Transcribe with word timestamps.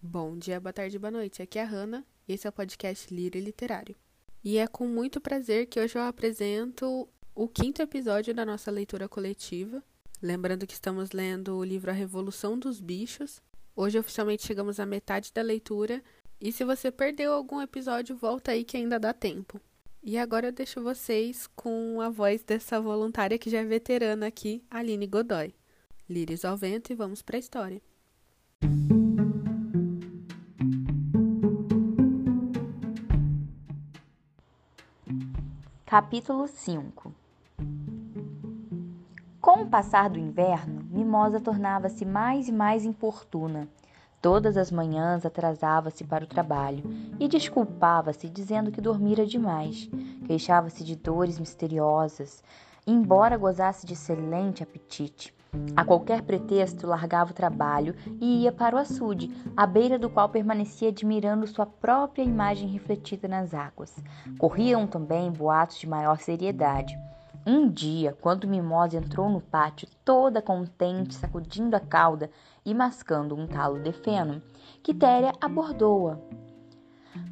Bom 0.00 0.36
dia, 0.38 0.60
boa 0.60 0.72
tarde, 0.72 0.96
boa 0.96 1.10
noite. 1.10 1.42
Aqui 1.42 1.58
é 1.58 1.62
a 1.62 1.66
Hanna, 1.66 2.06
esse 2.28 2.46
é 2.46 2.50
o 2.50 2.52
podcast 2.52 3.12
Lírio 3.12 3.42
Literário. 3.42 3.96
E 4.44 4.56
é 4.56 4.66
com 4.68 4.86
muito 4.86 5.20
prazer 5.20 5.66
que 5.66 5.80
hoje 5.80 5.98
eu 5.98 6.02
apresento 6.02 7.08
o 7.34 7.48
quinto 7.48 7.82
episódio 7.82 8.32
da 8.32 8.46
nossa 8.46 8.70
leitura 8.70 9.08
coletiva. 9.08 9.82
Lembrando 10.22 10.68
que 10.68 10.74
estamos 10.74 11.10
lendo 11.10 11.56
o 11.56 11.64
livro 11.64 11.90
A 11.90 11.94
Revolução 11.94 12.56
dos 12.56 12.80
Bichos. 12.80 13.42
Hoje 13.74 13.98
oficialmente 13.98 14.46
chegamos 14.46 14.78
à 14.78 14.86
metade 14.86 15.32
da 15.34 15.42
leitura. 15.42 16.00
E 16.40 16.52
se 16.52 16.64
você 16.64 16.92
perdeu 16.92 17.32
algum 17.32 17.60
episódio, 17.60 18.16
volta 18.16 18.52
aí 18.52 18.62
que 18.62 18.76
ainda 18.76 19.00
dá 19.00 19.12
tempo. 19.12 19.60
E 20.00 20.16
agora 20.16 20.46
eu 20.46 20.52
deixo 20.52 20.80
vocês 20.80 21.48
com 21.56 22.00
a 22.00 22.08
voz 22.08 22.44
dessa 22.44 22.80
voluntária 22.80 23.36
que 23.36 23.50
já 23.50 23.58
é 23.58 23.64
veterana 23.64 24.28
aqui, 24.28 24.62
Aline 24.70 25.08
Godoy. 25.08 25.52
Lírios 26.08 26.44
ao 26.44 26.56
vento 26.56 26.92
e 26.92 26.94
vamos 26.94 27.20
para 27.20 27.36
a 27.36 27.40
história. 27.40 27.82
Capítulo 35.88 36.46
5 36.46 37.14
Com 39.40 39.62
o 39.62 39.66
passar 39.66 40.10
do 40.10 40.18
inverno, 40.18 40.84
Mimosa 40.90 41.40
tornava-se 41.40 42.04
mais 42.04 42.46
e 42.46 42.52
mais 42.52 42.84
importuna. 42.84 43.66
Todas 44.20 44.58
as 44.58 44.70
manhãs 44.70 45.24
atrasava-se 45.24 46.04
para 46.04 46.24
o 46.24 46.26
trabalho 46.26 46.84
e 47.18 47.26
desculpava-se 47.26 48.28
dizendo 48.28 48.70
que 48.70 48.82
dormira 48.82 49.24
demais. 49.24 49.88
Queixava-se 50.26 50.84
de 50.84 50.94
dores 50.94 51.38
misteriosas, 51.38 52.44
embora 52.86 53.38
gozasse 53.38 53.86
de 53.86 53.94
excelente 53.94 54.62
apetite. 54.62 55.34
A 55.74 55.84
qualquer 55.84 56.22
pretexto, 56.22 56.86
largava 56.86 57.30
o 57.30 57.34
trabalho 57.34 57.94
e 58.20 58.42
ia 58.42 58.52
para 58.52 58.76
o 58.76 58.78
açude, 58.78 59.34
à 59.56 59.66
beira 59.66 59.98
do 59.98 60.10
qual 60.10 60.28
permanecia 60.28 60.90
admirando 60.90 61.46
sua 61.46 61.64
própria 61.64 62.22
imagem 62.22 62.68
refletida 62.68 63.26
nas 63.26 63.54
águas. 63.54 63.96
Corriam 64.38 64.86
também 64.86 65.30
boatos 65.30 65.78
de 65.78 65.88
maior 65.88 66.18
seriedade. 66.18 66.98
Um 67.46 67.66
dia, 67.66 68.14
quando 68.20 68.46
Mimosa 68.46 68.98
entrou 68.98 69.30
no 69.30 69.40
pátio, 69.40 69.88
toda 70.04 70.42
contente, 70.42 71.14
sacudindo 71.14 71.74
a 71.76 71.80
cauda 71.80 72.30
e 72.64 72.74
mascando 72.74 73.34
um 73.34 73.46
talo 73.46 73.80
de 73.80 73.92
feno, 73.92 74.42
Quitéria 74.82 75.32
abordou-a. 75.40 76.18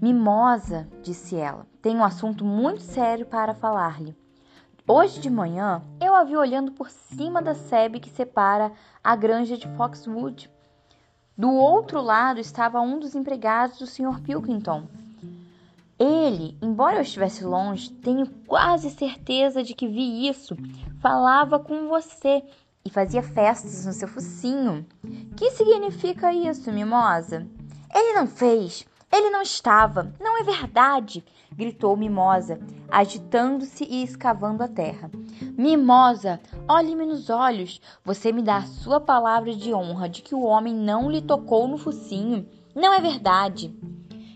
Mimosa, 0.00 0.89
disse 1.03 1.37
ela, 1.37 1.67
tem 1.83 1.97
um 1.97 2.05
assunto 2.05 2.44
muito 2.44 2.81
sério 2.81 3.27
para 3.27 3.55
falar-lhe. 3.55 4.17
Hoje 4.89 5.19
de 5.19 5.29
manhã 5.29 5.83
eu 6.01 6.15
a 6.15 6.23
vi 6.23 6.37
olhando 6.37 6.70
por 6.70 6.89
cima 6.91 7.42
da 7.42 7.56
sebe 7.56 7.98
que 7.98 8.09
separa 8.09 8.70
a 9.03 9.17
granja 9.17 9.59
de 9.59 9.67
Foxwood. 9.77 10.48
Do 11.37 11.51
outro 11.51 12.01
lado 12.01 12.39
estava 12.39 12.81
um 12.81 13.01
dos 13.01 13.17
empregados 13.17 13.81
do 13.81 13.87
Sr. 13.87 14.20
Pilkington. 14.23 14.87
Ele, 15.98 16.56
embora 16.62 16.98
eu 16.98 17.03
estivesse 17.03 17.43
longe, 17.43 17.91
tenho 17.91 18.28
quase 18.47 18.91
certeza 18.91 19.61
de 19.61 19.75
que 19.75 19.89
vi 19.89 20.28
isso. 20.28 20.56
Falava 21.00 21.59
com 21.59 21.89
você 21.89 22.45
e 22.84 22.89
fazia 22.89 23.25
festas 23.25 23.84
no 23.87 23.93
seu 23.93 24.06
focinho. 24.06 24.87
Que 25.37 25.50
significa 25.50 26.33
isso, 26.33 26.71
mimosa? 26.71 27.45
Ele 27.93 28.12
não 28.12 28.28
fez. 28.28 28.87
Ele 29.12 29.31
não 29.31 29.43
estava. 29.43 30.15
Não 30.21 30.41
é 30.41 30.45
verdade 30.45 31.25
gritou 31.52 31.97
Mimosa, 31.97 32.61
agitando-se 32.91 33.84
e 33.84 34.02
escavando 34.02 34.62
a 34.62 34.69
terra. 34.69 35.11
Mimosa, 35.56 36.41
olhe-me 36.69 37.06
nos 37.06 37.30
olhos. 37.30 37.80
Você 38.05 38.33
me 38.33 38.42
dá 38.42 38.58
a 38.58 38.66
sua 38.66 39.00
palavra 39.00 39.55
de 39.55 39.72
honra 39.72 40.08
de 40.08 40.22
que 40.22 40.34
o 40.34 40.42
homem 40.42 40.75
não 40.75 41.11
lhe 41.11 41.20
tocou 41.20 41.66
no 41.66 41.78
focinho. 41.78 42.47
Não 42.75 42.92
é 42.92 43.00
verdade. 43.00 43.75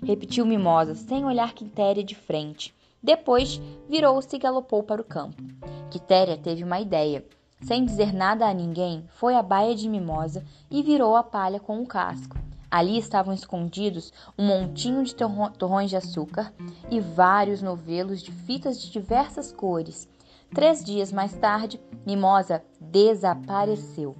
Repetiu 0.05 0.47
Mimosa, 0.47 0.94
sem 0.94 1.25
olhar 1.25 1.52
Quitéria 1.52 2.02
de 2.02 2.14
frente. 2.14 2.75
Depois 3.02 3.61
virou-se 3.89 4.34
e 4.34 4.39
galopou 4.39 4.83
para 4.83 5.00
o 5.00 5.05
campo. 5.05 5.42
Quitéria 5.90 6.36
teve 6.36 6.64
uma 6.64 6.80
ideia. 6.80 7.24
Sem 7.62 7.85
dizer 7.85 8.12
nada 8.12 8.46
a 8.46 8.55
ninguém, 8.55 9.05
foi 9.11 9.35
à 9.35 9.42
baia 9.42 9.74
de 9.74 9.89
Mimosa 9.89 10.45
e 10.70 10.83
virou 10.83 11.14
a 11.14 11.23
palha 11.23 11.61
com 11.61 11.83
o 11.83 11.86
casco. 11.86 12.36
Ali 12.70 12.98
estavam 12.98 13.35
escondidos 13.35 14.13
um 14.39 14.47
montinho 14.47 15.03
de 15.03 15.14
torrões 15.14 15.91
de 15.91 15.97
açúcar 15.97 16.53
e 16.91 17.01
vários 17.01 17.61
novelos 17.61 18.23
de 18.23 18.31
fitas 18.31 18.81
de 18.81 18.91
diversas 18.91 19.51
cores. 19.51 20.08
Três 20.55 20.85
dias 20.85 21.13
mais 21.13 21.36
tarde, 21.36 21.80
Mimosa 22.07 22.63
desapareceu. 22.80 24.17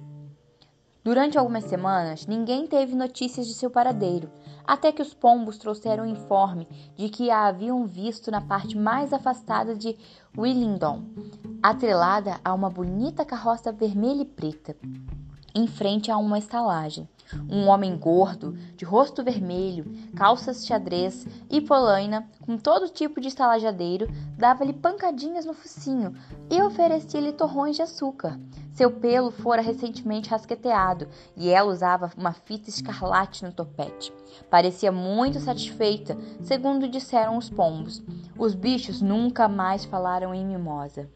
Durante 1.03 1.35
algumas 1.35 1.63
semanas, 1.63 2.27
ninguém 2.27 2.67
teve 2.67 2.93
notícias 2.93 3.47
de 3.47 3.55
seu 3.55 3.71
paradeiro, 3.71 4.29
até 4.63 4.91
que 4.91 5.01
os 5.01 5.15
pombos 5.15 5.57
trouxeram 5.57 6.03
o 6.03 6.07
informe 6.07 6.67
de 6.95 7.09
que 7.09 7.31
a 7.31 7.47
haviam 7.47 7.87
visto 7.87 8.29
na 8.29 8.39
parte 8.39 8.77
mais 8.77 9.11
afastada 9.11 9.75
de 9.75 9.97
Willingdon, 10.37 11.03
atrelada 11.63 12.39
a 12.45 12.53
uma 12.53 12.69
bonita 12.69 13.25
carroça 13.25 13.71
vermelha 13.71 14.21
e 14.21 14.25
preta, 14.25 14.75
em 15.55 15.65
frente 15.65 16.11
a 16.11 16.17
uma 16.17 16.37
estalagem. 16.37 17.09
Um 17.49 17.67
homem 17.67 17.97
gordo, 17.97 18.53
de 18.75 18.85
rosto 18.85 19.23
vermelho, 19.23 19.85
calças 20.15 20.65
xadrez 20.65 21.27
e 21.49 21.61
polaina, 21.61 22.27
com 22.41 22.57
todo 22.57 22.89
tipo 22.89 23.21
de 23.21 23.27
estalajadeiro, 23.27 24.07
dava-lhe 24.37 24.73
pancadinhas 24.73 25.45
no 25.45 25.53
focinho 25.53 26.13
e 26.49 26.61
oferecia-lhe 26.61 27.31
torrões 27.31 27.75
de 27.75 27.81
açúcar. 27.81 28.39
Seu 28.73 28.89
pelo 28.89 29.31
fora 29.31 29.61
recentemente 29.61 30.29
rasqueteado 30.29 31.07
e 31.35 31.49
ela 31.49 31.71
usava 31.71 32.11
uma 32.17 32.33
fita 32.33 32.69
escarlate 32.69 33.43
no 33.43 33.51
topete. 33.51 34.13
Parecia 34.49 34.91
muito 34.91 35.39
satisfeita, 35.39 36.17
segundo 36.41 36.87
disseram 36.87 37.37
os 37.37 37.49
pombos. 37.49 38.01
Os 38.37 38.55
bichos 38.55 39.01
nunca 39.01 39.47
mais 39.47 39.85
falaram 39.85 40.33
em 40.33 40.45
mimosa. 40.45 41.09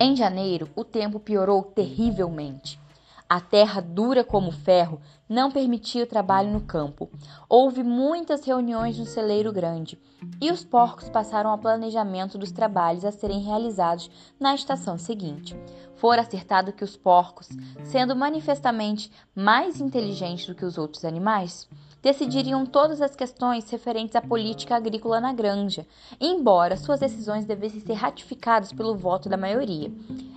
Em 0.00 0.14
janeiro, 0.14 0.70
o 0.76 0.84
tempo 0.84 1.18
piorou 1.18 1.60
terrivelmente. 1.60 2.80
A 3.28 3.40
terra 3.40 3.80
dura 3.80 4.22
como 4.22 4.52
ferro 4.52 5.00
não 5.28 5.50
permitia 5.50 6.04
o 6.04 6.06
trabalho 6.06 6.52
no 6.52 6.60
campo. 6.60 7.10
Houve 7.48 7.82
muitas 7.82 8.46
reuniões 8.46 8.96
no 8.96 9.04
celeiro 9.04 9.52
grande 9.52 9.98
e 10.40 10.52
os 10.52 10.64
porcos 10.64 11.10
passaram 11.10 11.50
ao 11.50 11.58
planejamento 11.58 12.38
dos 12.38 12.52
trabalhos 12.52 13.04
a 13.04 13.10
serem 13.10 13.40
realizados 13.40 14.08
na 14.38 14.54
estação 14.54 14.96
seguinte. 14.96 15.56
Fora 15.96 16.22
acertado 16.22 16.72
que 16.72 16.84
os 16.84 16.96
porcos, 16.96 17.48
sendo 17.82 18.14
manifestamente 18.14 19.10
mais 19.34 19.80
inteligentes 19.80 20.46
do 20.46 20.54
que 20.54 20.64
os 20.64 20.78
outros 20.78 21.04
animais, 21.04 21.68
decidiriam 22.02 22.64
todas 22.64 23.00
as 23.00 23.16
questões 23.16 23.68
referentes 23.70 24.14
à 24.14 24.22
política 24.22 24.76
agrícola 24.76 25.20
na 25.20 25.32
granja, 25.32 25.86
embora 26.20 26.76
suas 26.76 27.00
decisões 27.00 27.44
devessem 27.44 27.80
ser 27.80 27.94
ratificadas 27.94 28.72
pelo 28.72 28.96
voto 28.96 29.28
da 29.28 29.36
maioria. 29.36 29.90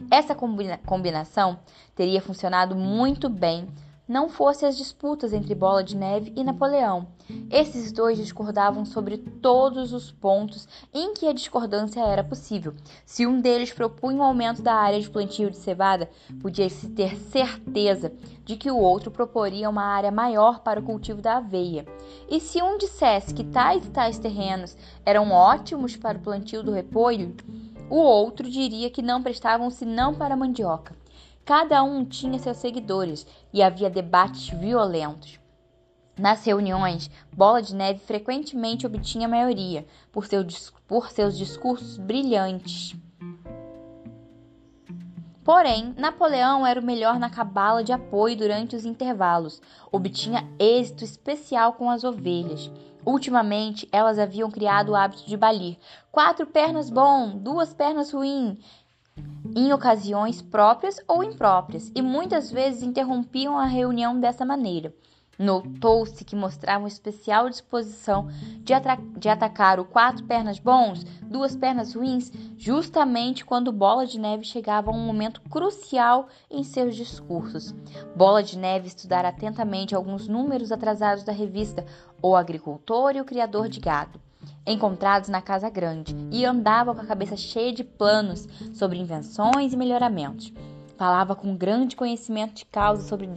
Essa 0.10 0.36
combina 0.36 0.80
combinação 0.86 1.60
teria 1.96 2.22
funcionado 2.22 2.76
muito 2.76 3.30
bem 3.30 3.68
não 4.08 4.28
fossem 4.28 4.68
as 4.68 4.78
disputas 4.78 5.32
entre 5.32 5.56
Bola 5.56 5.84
de 5.84 5.96
Neve 5.96 6.34
e 6.36 6.44
Napoleão. 6.44 7.08
Esses 7.50 7.92
dois 7.92 8.18
discordavam 8.18 8.84
sobre 8.84 9.18
todos 9.18 9.94
os 9.94 10.12
pontos 10.12 10.68
em 10.94 11.14
que 11.14 11.28
a 11.28 11.34
discordância 11.34 12.02
era 12.02 12.24
possível. 12.24 12.74
Se 13.06 13.26
um 13.26 13.40
deles 13.40 13.72
propunha 13.72 14.18
um 14.18 14.24
aumento 14.24 14.62
da 14.62 14.74
área 14.74 15.00
de 15.00 15.10
plantio 15.10 15.50
de 15.50 15.58
cevada, 15.58 16.10
podia-se 16.42 16.90
ter 16.90 17.16
certeza 17.16 18.12
de 18.44 18.58
que 18.58 18.70
o 18.70 18.78
outro 18.78 19.12
proporia 19.12 19.70
uma 19.70 19.84
área 19.84 20.12
maior 20.12 20.60
para 20.60 20.80
o 20.80 20.84
cultivo 20.84 21.22
da 21.22 21.38
aveia. 21.38 21.86
E 22.30 22.40
se 22.40 22.62
um 22.62 22.78
dissesse 22.78 23.34
que 23.34 23.44
tais 23.44 23.86
e 23.86 23.92
tais 23.92 24.18
terrenos 24.18 24.76
eram 25.06 25.32
ótimos 25.32 25.96
para 25.96 26.18
o 26.18 26.22
plantio 26.22 26.64
do 26.64 26.72
repolho, 26.72 27.36
o 27.90 27.98
outro 27.98 28.50
diria 28.50 28.90
que 28.90 29.02
não 29.02 29.22
prestavam 29.22 29.70
senão 29.70 30.14
para 30.14 30.34
a 30.34 30.38
mandioca. 30.38 31.01
Cada 31.44 31.84
um 31.84 32.06
tinha 32.06 32.38
seus 32.38 32.58
seguidores 32.58 33.26
e 33.52 33.64
havia 33.64 33.90
debates 33.90 34.50
violentos. 34.50 35.40
Nas 36.18 36.46
reuniões, 36.46 37.10
Bola 37.36 37.62
de 37.62 37.74
Neve 37.74 38.00
frequentemente 38.00 38.86
obtinha 38.86 39.28
maioria 39.28 39.86
por, 40.12 40.28
seu, 40.28 40.46
por 40.88 41.10
seus 41.10 41.38
discursos 41.38 41.98
brilhantes. 41.98 42.96
Porém, 45.44 45.96
Napoleão 45.98 46.68
era 46.68 46.80
o 46.80 46.86
melhor 46.86 47.18
na 47.18 47.30
cabala 47.30 47.84
de 47.84 47.92
apoio 47.92 48.38
durante 48.38 48.76
os 48.76 48.86
intervalos. 48.86 49.60
Obtinha 49.92 50.48
êxito 50.60 51.04
especial 51.04 51.74
com 51.74 51.90
as 51.90 52.04
ovelhas. 52.04 52.70
Ultimamente, 53.04 53.90
elas 53.92 54.20
haviam 54.20 54.52
criado 54.52 54.90
o 54.90 54.96
hábito 54.96 55.26
de 55.26 55.36
balir. 55.36 55.80
Quatro 56.12 56.46
pernas 56.46 56.92
bom, 56.92 57.36
duas 57.36 57.74
pernas 57.74 58.14
ruim, 58.14 58.60
em 59.56 59.74
ocasiões 59.74 60.42
próprias 60.42 61.00
ou 61.08 61.24
impróprias, 61.24 61.92
e 61.96 62.02
muitas 62.02 62.52
vezes 62.52 62.84
interrompiam 62.84 63.58
a 63.58 63.66
reunião 63.66 64.20
dessa 64.20 64.46
maneira. 64.46 64.94
Notou-se 65.42 66.24
que 66.24 66.36
mostravam 66.36 66.88
especial 66.88 67.50
disposição 67.50 68.28
de, 68.60 68.74
de, 69.18 69.28
atacar 69.28 69.80
o 69.80 69.86
quatro 69.86 70.24
pernas 70.26 70.60
bons, 70.60 71.04
duas 71.24 71.56
pernas 71.56 71.96
ruins, 71.96 72.32
justamente 72.58 73.44
quando 73.44 73.72
Bola 73.72 74.06
de 74.06 74.20
Neve 74.20 74.44
chegava 74.44 74.92
a 74.92 74.94
um 74.94 75.04
momento 75.04 75.42
crucial 75.50 76.28
em 76.50 76.64
seus 76.64 76.96
discursos. 76.96 77.74
Bola 78.16 78.44
de 78.44 78.56
Neve 78.56 78.88
estudara 78.88 79.30
atentamente 79.30 79.96
alguns 79.96 80.28
números 80.28 80.72
atrasados 80.72 81.24
da 81.24 81.32
revista 81.32 81.86
O 82.22 82.36
Agricultor 82.36 83.16
e 83.16 83.22
o 83.22 83.26
Criador 83.26 83.68
de 83.68 83.80
Gado 83.80 84.22
encontrados 84.66 85.30
na 85.30 85.42
Casa 85.42 85.70
Grande, 85.70 86.16
e 86.32 86.46
andava 86.46 86.94
com 86.94 87.02
a 87.02 87.06
cabeça 87.06 87.36
cheia 87.36 87.74
de 87.74 87.84
planos 87.84 88.48
sobre 88.74 89.00
invenções 89.00 89.74
e 89.74 89.78
melhoramentos. 89.78 90.54
Falava 90.98 91.36
com 91.36 91.56
grande 91.56 91.96
conhecimento 91.96 92.54
de 92.54 92.66
causa 92.66 93.08
sobre 93.08 93.30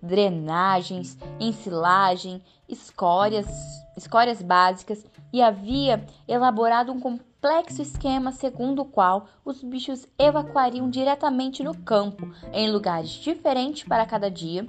drenagens, 0.00 1.18
ensilagem, 1.40 2.42
escórias, 2.68 3.48
escórias 3.96 4.40
básicas 4.40 5.04
e 5.32 5.42
havia 5.42 6.04
elaborado 6.26 6.92
um 6.92 7.00
complexo 7.00 7.82
esquema 7.82 8.32
segundo 8.32 8.82
o 8.82 8.84
qual 8.84 9.26
os 9.44 9.62
bichos 9.62 10.06
evacuariam 10.18 10.88
diretamente 10.88 11.62
no 11.62 11.76
campo, 11.76 12.32
em 12.52 12.70
lugares 12.70 13.10
diferentes 13.10 13.84
para 13.84 14.06
cada 14.06 14.30
dia, 14.30 14.66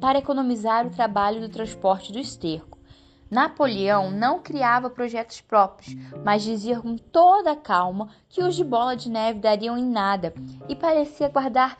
para 0.00 0.18
economizar 0.18 0.86
o 0.86 0.90
trabalho 0.90 1.40
do 1.40 1.48
transporte 1.48 2.12
do 2.12 2.18
esterco. 2.18 2.79
Napoleão 3.30 4.10
não 4.10 4.40
criava 4.40 4.90
projetos 4.90 5.40
próprios, 5.40 5.94
mas 6.24 6.42
dizia 6.42 6.80
com 6.80 6.96
toda 6.96 7.52
a 7.52 7.56
calma 7.56 8.08
que 8.28 8.42
os 8.42 8.56
de 8.56 8.64
bola 8.64 8.96
de 8.96 9.08
neve 9.08 9.38
dariam 9.38 9.78
em 9.78 9.86
nada 9.86 10.34
e 10.68 10.74
parecia 10.74 11.28
guardar 11.28 11.78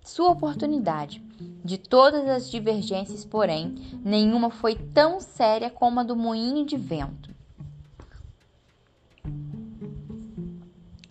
sua 0.00 0.30
oportunidade. 0.30 1.22
De 1.64 1.76
todas 1.76 2.26
as 2.26 2.50
divergências, 2.50 3.24
porém, 3.24 4.00
nenhuma 4.02 4.50
foi 4.50 4.74
tão 4.74 5.20
séria 5.20 5.68
como 5.68 6.00
a 6.00 6.02
do 6.02 6.16
moinho 6.16 6.64
de 6.64 6.76
vento. 6.76 7.30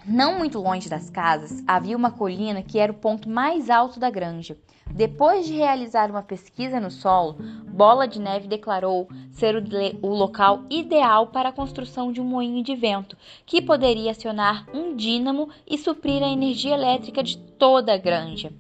Não 0.06 0.40
muito 0.40 0.60
longe 0.60 0.90
das 0.90 1.10
casas 1.10 1.63
havia 1.68 1.96
uma 1.96 2.12
colina 2.12 2.63
que 2.63 2.80
era 2.80 2.92
o 2.92 2.96
ponto 2.96 3.30
mais 3.30 3.69
alto 3.69 4.00
da 4.00 4.10
granja. 4.10 4.58
Depois 4.94 5.46
de 5.46 5.54
realizar 5.54 6.10
uma 6.12 6.22
pesquisa 6.22 6.80
no 6.80 6.92
solo, 6.92 7.38
Bola 7.81 8.07
de 8.07 8.22
Neve 8.22 8.48
declarou 8.48 9.10
ser 9.31 9.56
o, 9.56 9.63
o, 10.07 10.13
local 10.13 10.66
ideal 10.69 11.25
para 11.25 11.50
a 11.50 11.51
construção 11.51 12.12
de 12.12 12.22
um 12.22 12.24
moinho 12.24 12.63
de 12.63 12.75
vento, 12.75 13.18
que 13.44 13.60
poderia 13.60 14.12
acionar 14.12 14.68
um 14.72 14.95
dínamo 14.95 15.50
e 15.68 15.80
suprir 15.80 16.22
a 16.22 16.30
energia 16.30 16.75
elétrica 16.75 17.24
de 17.24 17.39
toda 17.62 17.94
a 17.94 17.98
granja. 17.98 18.52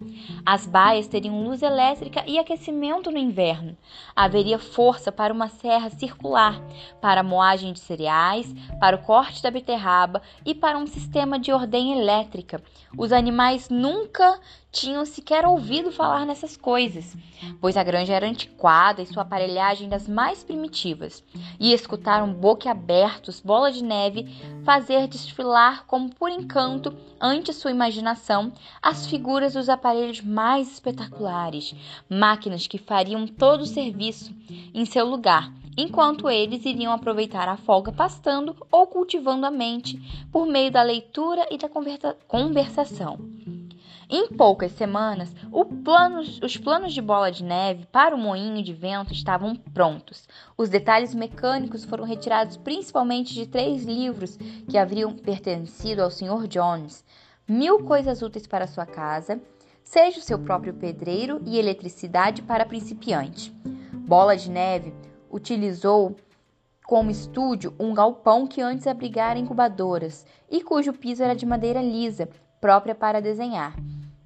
As 0.45 0.67
baias 0.67 1.07
teriam 1.07 1.43
luz 1.43 1.63
elétrica 1.63 2.23
e 2.27 2.37
aquecimento 2.37 3.09
no 3.09 3.17
inverno. 3.17 3.75
Haveria 4.15 4.59
força 4.59 5.11
para 5.11 5.33
uma 5.33 5.47
serra 5.47 5.89
circular, 5.89 6.61
para 7.01 7.21
a 7.21 7.23
moagem 7.23 7.73
de 7.73 7.79
cereais, 7.79 8.53
para 8.79 8.95
o 8.95 9.01
corte 9.01 9.41
da 9.41 9.49
beterraba 9.49 10.21
e 10.45 10.53
para 10.53 10.77
um 10.77 10.85
sistema 10.85 11.39
de 11.39 11.51
ordem 11.51 11.99
elétrica. 11.99 12.61
Os 12.95 13.11
animais 13.11 13.69
nunca 13.69 14.39
tinham 14.71 15.05
sequer 15.05 15.45
ouvido 15.45 15.91
falar 15.91 16.25
nessas 16.25 16.55
coisas, 16.55 17.15
pois 17.59 17.75
a 17.75 17.83
granja 17.83 18.13
era 18.13 18.27
antiquada 18.27 19.01
e 19.01 19.05
sua 19.05 19.23
aparelhagem 19.23 19.89
das 19.89 20.07
mais 20.07 20.43
primitivas, 20.43 21.21
e 21.59 21.73
escutaram 21.73 22.33
boquiabertos 22.33 23.41
Bola 23.41 23.71
de 23.71 23.83
Neve 23.83 24.33
fazer 24.63 25.07
desfilar 25.07 25.85
como 25.85 26.13
por 26.15 26.29
encanto, 26.29 26.95
ante 27.19 27.51
sua 27.51 27.71
imaginação, 27.71 28.53
as 28.91 29.07
figuras 29.07 29.53
dos 29.53 29.69
aparelhos 29.69 30.19
mais 30.19 30.69
espetaculares, 30.69 31.73
máquinas 32.09 32.67
que 32.67 32.77
fariam 32.77 33.25
todo 33.25 33.61
o 33.61 33.65
serviço 33.65 34.35
em 34.73 34.83
seu 34.83 35.05
lugar, 35.05 35.49
enquanto 35.77 36.29
eles 36.29 36.65
iriam 36.65 36.91
aproveitar 36.91 37.47
a 37.47 37.55
folga 37.55 37.93
pastando 37.93 38.53
ou 38.69 38.85
cultivando 38.85 39.45
a 39.45 39.51
mente 39.51 39.97
por 40.29 40.45
meio 40.45 40.69
da 40.69 40.83
leitura 40.83 41.47
e 41.49 41.57
da 41.57 41.69
conversação. 42.27 43.17
Em 44.09 44.27
poucas 44.27 44.73
semanas, 44.73 45.33
os 45.53 46.57
planos 46.57 46.93
de 46.93 47.01
bola 47.01 47.31
de 47.31 47.45
neve 47.45 47.85
para 47.93 48.13
o 48.13 48.19
moinho 48.19 48.61
de 48.61 48.73
vento 48.73 49.13
estavam 49.13 49.55
prontos. 49.55 50.27
Os 50.57 50.67
detalhes 50.67 51.15
mecânicos 51.15 51.85
foram 51.85 52.03
retirados 52.03 52.57
principalmente 52.57 53.33
de 53.33 53.47
três 53.47 53.85
livros 53.85 54.35
que 54.69 54.77
haviam 54.77 55.13
pertencido 55.13 56.03
ao 56.03 56.11
Sr. 56.11 56.45
Jones: 56.49 57.05
Mil 57.53 57.83
Coisas 57.83 58.21
Úteis 58.21 58.47
para 58.47 58.65
Sua 58.65 58.85
Casa, 58.85 59.41
Seja 59.83 60.19
o 60.19 60.23
seu 60.23 60.39
próprio 60.39 60.73
pedreiro 60.73 61.41
e 61.45 61.59
Eletricidade 61.59 62.41
para 62.41 62.65
Principiante. 62.65 63.51
Bola 64.07 64.37
de 64.37 64.49
Neve 64.49 64.93
utilizou 65.29 66.15
como 66.85 67.11
estúdio 67.11 67.75
um 67.77 67.93
galpão 67.93 68.47
que 68.47 68.61
antes 68.61 68.87
abrigara 68.87 69.37
incubadoras 69.37 70.25
e 70.49 70.63
cujo 70.63 70.93
piso 70.93 71.23
era 71.23 71.35
de 71.35 71.45
madeira 71.45 71.81
lisa, 71.81 72.29
própria 72.61 72.95
para 72.95 73.21
desenhar. 73.21 73.75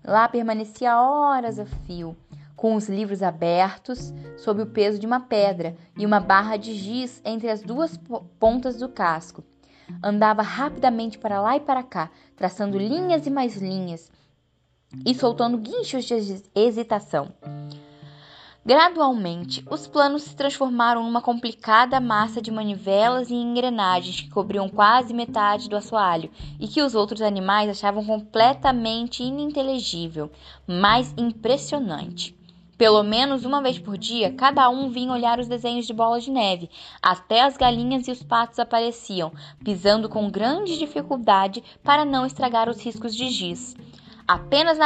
Lá 0.03 0.29
permanecia 0.29 0.95
horas 1.01 1.57
a 1.57 1.65
fio, 1.65 2.15
com 2.55 2.75
os 2.75 2.87
livros 2.87 3.23
abertos 3.23 4.13
sob 4.37 4.61
o 4.61 4.67
peso 4.67 4.99
de 4.99 5.07
uma 5.07 5.21
pedra 5.21 5.75
e 5.97 6.05
uma 6.05 6.19
barra 6.19 6.57
de 6.57 6.75
giz 6.75 7.23
entre 7.25 7.49
as 7.49 7.63
duas 7.63 7.99
pontas 8.37 8.77
do 8.77 8.87
casco. 8.87 9.43
Andava 10.03 10.41
rapidamente 10.41 11.17
para 11.17 11.41
lá 11.41 11.55
e 11.57 11.59
para 11.59 11.83
cá, 11.83 12.09
traçando 12.35 12.77
linhas 12.77 13.25
e 13.25 13.29
mais 13.29 13.55
linhas 13.57 14.11
e 15.05 15.13
soltando 15.13 15.57
guinchos 15.57 16.05
de 16.05 16.43
hesitação. 16.53 17.33
Gradualmente, 18.65 19.63
os 19.69 19.85
planos 19.85 20.23
se 20.23 20.35
transformaram 20.35 21.03
numa 21.03 21.21
complicada 21.21 21.99
massa 21.99 22.41
de 22.41 22.49
manivelas 22.49 23.29
e 23.29 23.35
engrenagens 23.35 24.21
que 24.21 24.29
cobriam 24.29 24.67
quase 24.67 25.13
metade 25.13 25.69
do 25.69 25.75
assoalho 25.77 26.31
e 26.59 26.67
que 26.67 26.81
os 26.81 26.95
outros 26.95 27.21
animais 27.21 27.69
achavam 27.69 28.03
completamente 28.03 29.21
ininteligível, 29.21 30.31
mas 30.65 31.13
impressionante. 31.15 32.35
Pelo 32.77 33.03
menos 33.03 33.45
uma 33.45 33.61
vez 33.61 33.79
por 33.79 33.97
dia, 33.97 34.33
cada 34.33 34.69
um 34.69 34.89
vinha 34.89 35.13
olhar 35.13 35.39
os 35.39 35.47
desenhos 35.47 35.87
de 35.87 35.93
bola 35.93 36.19
de 36.19 36.29
neve. 36.29 36.69
Até 37.01 37.41
as 37.41 37.55
galinhas 37.55 38.07
e 38.07 38.11
os 38.11 38.21
patos 38.21 38.59
apareciam, 38.59 39.31
pisando 39.63 40.09
com 40.09 40.29
grande 40.29 40.77
dificuldade 40.77 41.63
para 41.83 42.03
não 42.03 42.25
estragar 42.25 42.69
os 42.69 42.83
riscos 42.83 43.15
de 43.15 43.29
giz. 43.29 43.75
Apenas 44.27 44.77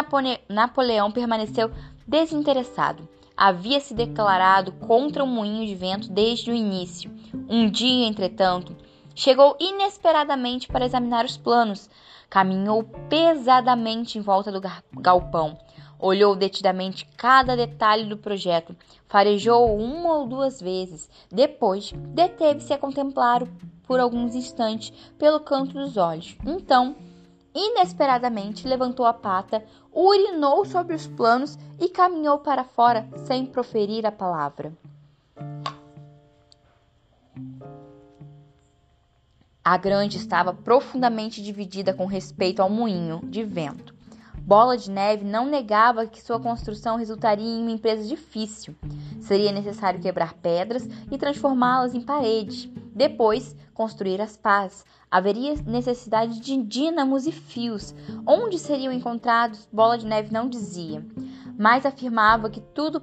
Napoleão 0.47 1.11
permaneceu 1.11 1.71
desinteressado 2.07 3.07
havia 3.39 3.79
se 3.79 3.93
declarado 3.93 4.73
contra 4.73 5.23
o 5.23 5.27
moinho 5.27 5.65
de 5.65 5.73
vento 5.73 6.11
desde 6.11 6.51
o 6.51 6.53
início. 6.53 7.09
Um 7.47 7.69
dia, 7.69 8.05
entretanto, 8.05 8.75
chegou 9.15 9.55
inesperadamente 9.61 10.67
para 10.67 10.85
examinar 10.85 11.23
os 11.23 11.37
planos. 11.37 11.89
Caminhou 12.29 12.83
pesadamente 13.09 14.17
em 14.17 14.21
volta 14.21 14.51
do 14.51 14.61
galpão. 14.99 15.57
Olhou 15.99 16.35
detidamente 16.35 17.05
cada 17.17 17.57
detalhe 17.57 18.05
do 18.05 18.17
projeto, 18.17 18.75
farejou 19.05 19.77
uma 19.77 20.19
ou 20.19 20.27
duas 20.27 20.61
vezes. 20.61 21.09
Depois, 21.29 21.91
deteve-se 22.13 22.73
a 22.73 22.77
contemplar 22.77 23.45
por 23.83 23.99
alguns 23.99 24.33
instantes 24.33 24.91
pelo 25.17 25.41
canto 25.41 25.73
dos 25.73 25.97
olhos. 25.97 26.37
Então, 26.45 26.95
Inesperadamente 27.53 28.67
levantou 28.67 29.05
a 29.05 29.13
pata, 29.13 29.63
urinou 29.91 30.63
sobre 30.65 30.95
os 30.95 31.07
planos 31.07 31.57
e 31.79 31.89
caminhou 31.89 32.39
para 32.39 32.63
fora 32.63 33.09
sem 33.25 33.45
proferir 33.45 34.05
a 34.05 34.11
palavra. 34.11 34.71
A 39.63 39.77
grande 39.77 40.17
estava 40.17 40.53
profundamente 40.53 41.41
dividida 41.41 41.93
com 41.93 42.05
respeito 42.05 42.61
ao 42.61 42.69
moinho 42.69 43.19
de 43.23 43.43
vento. 43.43 43.98
Bola 44.49 44.75
de 44.75 44.89
Neve 44.89 45.23
não 45.23 45.45
negava 45.45 46.07
que 46.07 46.19
sua 46.19 46.39
construção 46.39 46.97
resultaria 46.97 47.45
em 47.45 47.61
uma 47.61 47.69
empresa 47.69 48.03
difícil. 48.03 48.73
Seria 49.21 49.51
necessário 49.51 49.99
quebrar 49.99 50.33
pedras 50.33 50.89
e 51.11 51.19
transformá-las 51.19 51.93
em 51.93 52.01
paredes. 52.01 52.67
Depois, 52.95 53.55
construir 53.75 54.19
as 54.19 54.35
pás, 54.35 54.83
Haveria 55.11 55.53
necessidade 55.67 56.39
de 56.39 56.57
dínamos 56.57 57.27
e 57.27 57.31
fios. 57.31 57.93
Onde 58.25 58.57
seriam 58.57 58.91
encontrados, 58.91 59.69
Bola 59.71 59.99
de 59.99 60.07
Neve 60.07 60.33
não 60.33 60.49
dizia, 60.49 61.05
mas 61.55 61.85
afirmava 61.85 62.49
que 62.49 62.59
tudo 62.59 62.99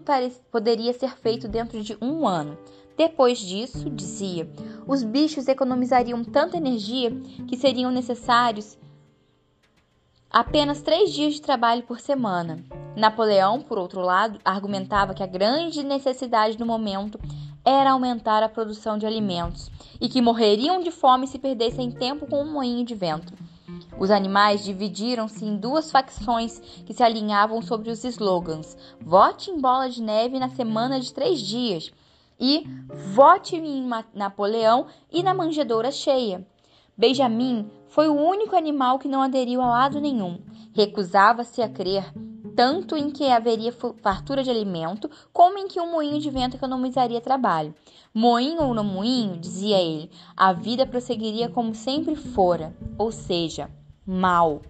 poderia 0.50 0.93
ser 0.93 1.17
feito 1.17 1.47
dentro 1.47 1.81
de 1.81 1.97
um 2.03 2.26
ano. 2.26 2.59
Depois 2.97 3.38
disso, 3.38 3.88
dizia, 3.88 4.50
os 4.85 5.05
bichos 5.05 5.47
economizariam 5.47 6.25
tanta 6.25 6.57
energia 6.57 7.12
que 7.47 7.57
seriam 7.57 7.93
necessários 7.93 8.76
apenas 10.37 10.83
três 10.83 11.14
dias 11.14 11.33
de 11.33 11.40
trabalho 11.40 11.83
por 11.85 11.99
semana. 11.99 12.62
Napoleão, 12.95 13.62
por 13.62 13.78
outro 13.78 14.02
lado, 14.02 14.38
argumentava 14.45 15.14
que 15.14 15.23
a 15.23 15.26
grande 15.26 15.83
necessidade 15.83 16.59
do 16.59 16.66
momento 16.66 17.19
era 17.64 17.93
aumentar 17.93 18.43
a 18.43 18.49
produção 18.49 18.99
de 18.99 19.07
alimentos 19.07 19.71
e 19.99 20.11
que 20.11 20.21
morreriam 20.21 20.83
de 20.83 20.90
fome 20.90 21.26
se 21.26 21.38
perdessem 21.38 21.90
tempo 21.90 22.26
com 22.26 22.43
um 22.43 22.52
moinho 22.52 22.85
de 22.85 22.95
vento. 22.95 23.33
Os 23.99 24.11
animais 24.11 24.62
dividiram-se 24.62 25.43
em 25.43 25.57
duas 25.57 25.90
facções 25.90 26.59
que 26.85 26.93
se 26.93 27.02
alinhavam 27.02 27.62
sobre 27.62 27.88
os 27.88 28.05
slogans: 28.05 28.76
Vote 29.00 29.50
em 29.50 29.59
Bola 29.59 29.88
de 29.88 30.02
Neve 30.02 30.38
na 30.38 30.50
semana 30.50 31.00
de 31.00 31.14
três 31.14 31.40
dias 31.40 31.90
e 32.38 32.62
Vote 33.14 33.57
em 33.57 33.88
Napoleão 34.12 34.85
e 35.11 35.23
na 35.23 35.33
manjedoura 35.33 35.90
cheia. 35.90 36.47
Benjamin 36.97 37.71
foi 37.88 38.09
o 38.09 38.15
único 38.15 38.57
animal 38.57 38.99
que 38.99 39.09
não 39.09 39.21
aderiu 39.21 39.61
a 39.61 39.67
lado 39.67 40.00
nenhum. 40.00 40.41
Recusava-se 40.73 41.61
a 41.61 41.69
crer 41.69 42.12
tanto 42.57 42.97
em 42.97 43.11
que 43.11 43.25
haveria 43.25 43.71
fartura 43.71 44.43
de 44.43 44.49
alimento, 44.49 45.11
como 45.31 45.59
em 45.59 45.69
que 45.69 45.79
um 45.79 45.93
moinho 45.93 46.19
de 46.19 46.31
vento 46.31 46.57
economizaria 46.57 47.21
trabalho. 47.21 47.75
Moinho 48.15 48.62
ou 48.62 48.73
não 48.73 48.83
moinho, 48.83 49.37
dizia 49.37 49.79
ele, 49.79 50.11
a 50.35 50.55
vida 50.55 50.87
prosseguiria 50.87 51.50
como 51.50 51.75
sempre 51.75 52.17
fora, 52.17 52.75
ou 52.97 53.12
seja, 53.12 53.71
mal. 54.07 54.62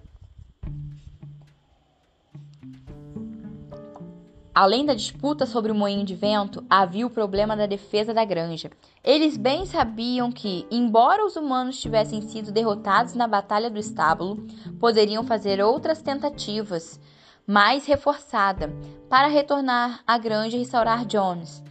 Além 4.56 4.86
da 4.86 4.94
disputa 4.94 5.44
sobre 5.44 5.70
o 5.70 5.74
moinho 5.74 6.02
de 6.02 6.14
vento, 6.14 6.64
havia 6.70 7.06
o 7.06 7.10
problema 7.10 7.54
da 7.54 7.66
defesa 7.66 8.14
da 8.14 8.24
granja. 8.24 8.70
Eles 9.04 9.36
bem 9.36 9.66
sabiam 9.66 10.32
que, 10.32 10.66
embora 10.70 11.26
os 11.26 11.36
humanos 11.36 11.78
tivessem 11.78 12.22
sido 12.22 12.50
derrotados 12.50 13.12
na 13.12 13.28
Batalha 13.28 13.68
do 13.68 13.78
Estábulo, 13.78 14.46
poderiam 14.80 15.24
fazer 15.24 15.62
outras 15.62 16.00
tentativas, 16.00 16.98
mais 17.46 17.84
reforçada, 17.84 18.72
para 19.10 19.28
retornar 19.28 20.00
à 20.06 20.16
granja 20.16 20.56
e 20.56 20.60
restaurar 20.60 21.04
Jones. 21.04 21.62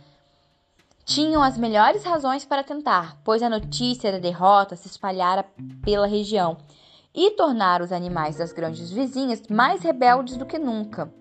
Tinham 1.03 1.41
as 1.41 1.57
melhores 1.57 2.03
razões 2.03 2.45
para 2.45 2.63
tentar, 2.63 3.17
pois 3.23 3.41
a 3.41 3.49
notícia 3.49 4.11
da 4.11 4.19
derrota 4.19 4.75
se 4.75 4.87
espalhara 4.87 5.43
pela 5.83 6.05
região 6.05 6.55
e 7.15 7.31
tornar 7.31 7.81
os 7.81 7.91
animais 7.91 8.37
das 8.37 8.53
grandes 8.53 8.91
vizinhas 8.91 9.41
mais 9.49 9.81
rebeldes 9.81 10.37
do 10.37 10.45
que 10.45 10.59
nunca. 10.59 11.11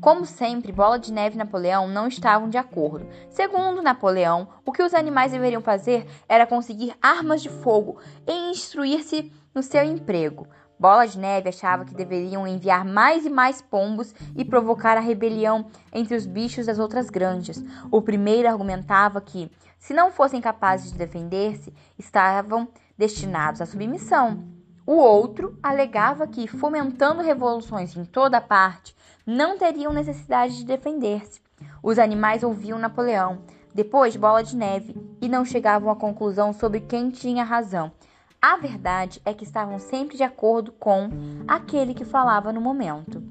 Como 0.00 0.24
sempre, 0.24 0.72
Bola 0.72 0.98
de 0.98 1.12
Neve 1.12 1.34
e 1.34 1.38
Napoleão 1.38 1.86
não 1.86 2.08
estavam 2.08 2.48
de 2.48 2.56
acordo. 2.56 3.06
Segundo 3.28 3.82
Napoleão, 3.82 4.48
o 4.64 4.72
que 4.72 4.82
os 4.82 4.94
animais 4.94 5.32
deveriam 5.32 5.60
fazer 5.60 6.06
era 6.28 6.46
conseguir 6.46 6.94
armas 7.00 7.42
de 7.42 7.48
fogo 7.48 7.98
e 8.26 8.50
instruir-se 8.50 9.30
no 9.54 9.62
seu 9.62 9.84
emprego. 9.84 10.48
Bola 10.78 11.06
de 11.06 11.18
Neve 11.18 11.50
achava 11.50 11.84
que 11.84 11.94
deveriam 11.94 12.46
enviar 12.46 12.84
mais 12.84 13.26
e 13.26 13.30
mais 13.30 13.60
pombos 13.60 14.14
e 14.34 14.44
provocar 14.44 14.96
a 14.96 15.00
rebelião 15.00 15.66
entre 15.92 16.16
os 16.16 16.26
bichos 16.26 16.66
das 16.66 16.78
outras 16.78 17.08
granjas. 17.08 17.62
O 17.90 18.02
primeiro 18.02 18.48
argumentava 18.48 19.20
que, 19.20 19.50
se 19.78 19.92
não 19.94 20.10
fossem 20.10 20.40
capazes 20.40 20.90
de 20.90 20.98
defender-se, 20.98 21.72
estavam 21.98 22.66
destinados 22.98 23.60
à 23.60 23.66
submissão. 23.66 24.42
O 24.84 24.94
outro 24.94 25.56
alegava 25.62 26.26
que, 26.26 26.48
fomentando 26.48 27.22
revoluções 27.22 27.96
em 27.96 28.04
toda 28.04 28.40
parte, 28.40 28.96
não 29.26 29.58
teriam 29.58 29.92
necessidade 29.92 30.56
de 30.56 30.64
defender-se. 30.64 31.40
Os 31.82 31.98
animais 31.98 32.42
ouviam 32.42 32.78
Napoleão, 32.78 33.42
depois 33.74 34.16
Bola 34.16 34.42
de 34.42 34.56
Neve, 34.56 34.94
e 35.20 35.28
não 35.28 35.44
chegavam 35.44 35.90
à 35.90 35.96
conclusão 35.96 36.52
sobre 36.52 36.80
quem 36.80 37.10
tinha 37.10 37.44
razão. 37.44 37.92
A 38.40 38.56
verdade 38.56 39.22
é 39.24 39.32
que 39.32 39.44
estavam 39.44 39.78
sempre 39.78 40.16
de 40.16 40.24
acordo 40.24 40.72
com 40.72 41.08
aquele 41.46 41.94
que 41.94 42.04
falava 42.04 42.52
no 42.52 42.60
momento. 42.60 43.22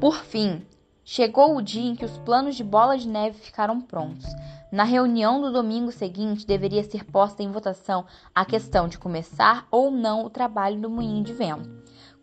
Por 0.00 0.16
fim, 0.16 0.66
chegou 1.04 1.56
o 1.56 1.62
dia 1.62 1.90
em 1.90 1.94
que 1.94 2.04
os 2.04 2.16
planos 2.18 2.56
de 2.56 2.64
Bola 2.64 2.96
de 2.96 3.06
Neve 3.06 3.38
ficaram 3.38 3.80
prontos. 3.80 4.26
Na 4.72 4.82
reunião 4.82 5.40
do 5.40 5.52
domingo 5.52 5.92
seguinte, 5.92 6.46
deveria 6.46 6.82
ser 6.82 7.04
posta 7.04 7.42
em 7.42 7.52
votação 7.52 8.04
a 8.34 8.44
questão 8.44 8.88
de 8.88 8.98
começar 8.98 9.68
ou 9.70 9.90
não 9.90 10.24
o 10.24 10.30
trabalho 10.30 10.80
do 10.80 10.90
moinho 10.90 11.22
de 11.22 11.32
vento. 11.32 11.70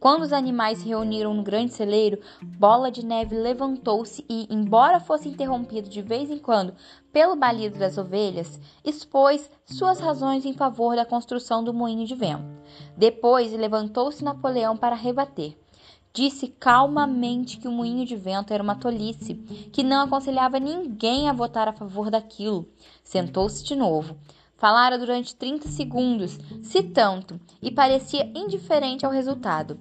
Quando 0.02 0.24
os 0.24 0.34
animais 0.34 0.80
se 0.80 0.88
reuniram 0.88 1.32
no 1.32 1.44
grande 1.44 1.74
celeiro, 1.74 2.20
Bola 2.42 2.92
de 2.92 3.06
Neve 3.06 3.36
levantou-se 3.36 4.26
e, 4.28 4.48
embora 4.50 5.00
fosse 5.00 5.30
interrompido 5.30 5.88
de 5.88 6.02
vez 6.02 6.32
em 6.32 6.40
quando 6.40 6.74
pelo 7.14 7.36
balido 7.36 7.78
das 7.78 8.00
ovelhas, 8.00 8.60
expôs 8.84 9.48
suas 9.64 10.00
razões 10.00 10.44
em 10.44 10.54
favor 10.54 10.96
da 10.96 11.06
construção 11.06 11.64
do 11.64 11.74
moinho 11.74 12.08
de 12.08 12.16
vento. 12.16 12.44
Depois 12.98 13.54
levantou-se 13.54 14.24
Napoleão 14.24 14.76
para 14.76 14.96
rebater. 14.96 15.61
Disse 16.14 16.48
calmamente 16.48 17.58
que 17.58 17.68
o 17.68 17.72
moinho 17.72 18.06
de 18.06 18.18
vento 18.18 18.54
era 18.54 18.62
uma 18.62 18.76
tolice, 18.76 19.36
que 19.72 19.82
não 19.82 20.02
aconselhava 20.02 20.60
ninguém 20.60 21.30
a 21.30 21.34
votar 21.34 21.70
a 21.70 21.74
favor 21.74 22.12
daquilo. 22.12 22.68
Sentou-se 23.04 23.64
de 23.64 23.76
novo. 23.76 24.18
Falara 24.58 24.98
durante 24.98 25.36
30 25.36 25.70
segundos, 25.70 26.38
se 26.62 26.84
tanto, 26.84 27.40
e 27.62 27.72
parecia 27.72 28.30
indiferente 28.36 29.06
ao 29.06 29.12
resultado. 29.12 29.80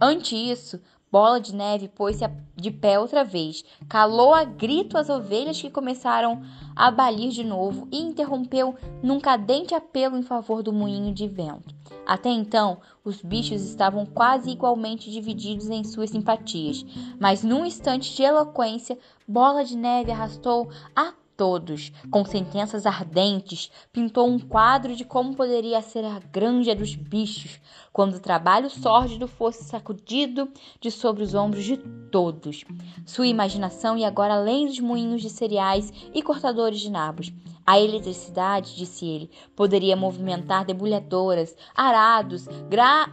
Ante 0.00 0.36
isso, 0.36 0.80
Bola 1.12 1.38
de 1.38 1.54
Neve 1.54 1.88
pôs-se 1.88 2.24
de 2.56 2.70
pé 2.70 2.98
outra 2.98 3.22
vez, 3.22 3.62
calou 3.86 4.32
a 4.32 4.44
grito 4.44 4.96
as 4.96 5.10
ovelhas 5.10 5.60
que 5.60 5.68
começaram 5.68 6.40
a 6.74 6.90
balir 6.90 7.28
de 7.28 7.44
novo 7.44 7.86
e 7.92 8.00
interrompeu 8.00 8.74
num 9.02 9.20
cadente 9.20 9.74
apelo 9.74 10.16
em 10.16 10.22
favor 10.22 10.62
do 10.62 10.72
moinho 10.72 11.12
de 11.12 11.28
vento. 11.28 11.81
Até 12.06 12.30
então, 12.30 12.80
os 13.04 13.22
bichos 13.22 13.62
estavam 13.62 14.04
quase 14.04 14.50
igualmente 14.50 15.10
divididos 15.10 15.70
em 15.70 15.84
suas 15.84 16.10
simpatias, 16.10 16.84
mas 17.18 17.42
num 17.42 17.64
instante 17.64 18.14
de 18.14 18.22
eloquência, 18.22 18.98
Bola 19.26 19.64
de 19.64 19.76
Neve 19.76 20.10
arrastou 20.10 20.70
a 20.94 21.12
todos, 21.36 21.90
com 22.10 22.24
sentenças 22.24 22.86
ardentes, 22.86 23.70
pintou 23.92 24.28
um 24.28 24.38
quadro 24.38 24.94
de 24.94 25.04
como 25.04 25.34
poderia 25.34 25.80
ser 25.82 26.04
a 26.04 26.18
granja 26.18 26.74
dos 26.74 26.94
bichos 26.94 27.60
quando 27.92 28.14
o 28.14 28.20
trabalho 28.20 28.70
sórdido 28.70 29.26
fosse 29.26 29.64
sacudido 29.64 30.48
de 30.80 30.90
sobre 30.90 31.22
os 31.22 31.34
ombros 31.34 31.64
de 31.64 31.76
todos. 31.76 32.64
Sua 33.06 33.26
imaginação 33.26 33.96
ia 33.96 34.08
agora 34.08 34.34
além 34.34 34.66
dos 34.66 34.78
moinhos 34.78 35.22
de 35.22 35.30
cereais 35.30 35.92
e 36.14 36.22
cortadores 36.22 36.80
de 36.80 36.90
nabos. 36.90 37.32
A 37.66 37.78
eletricidade, 37.78 38.76
disse 38.76 39.06
ele, 39.06 39.30
poderia 39.54 39.96
movimentar 39.96 40.64
debulhadoras, 40.64 41.56
arados, 41.74 42.46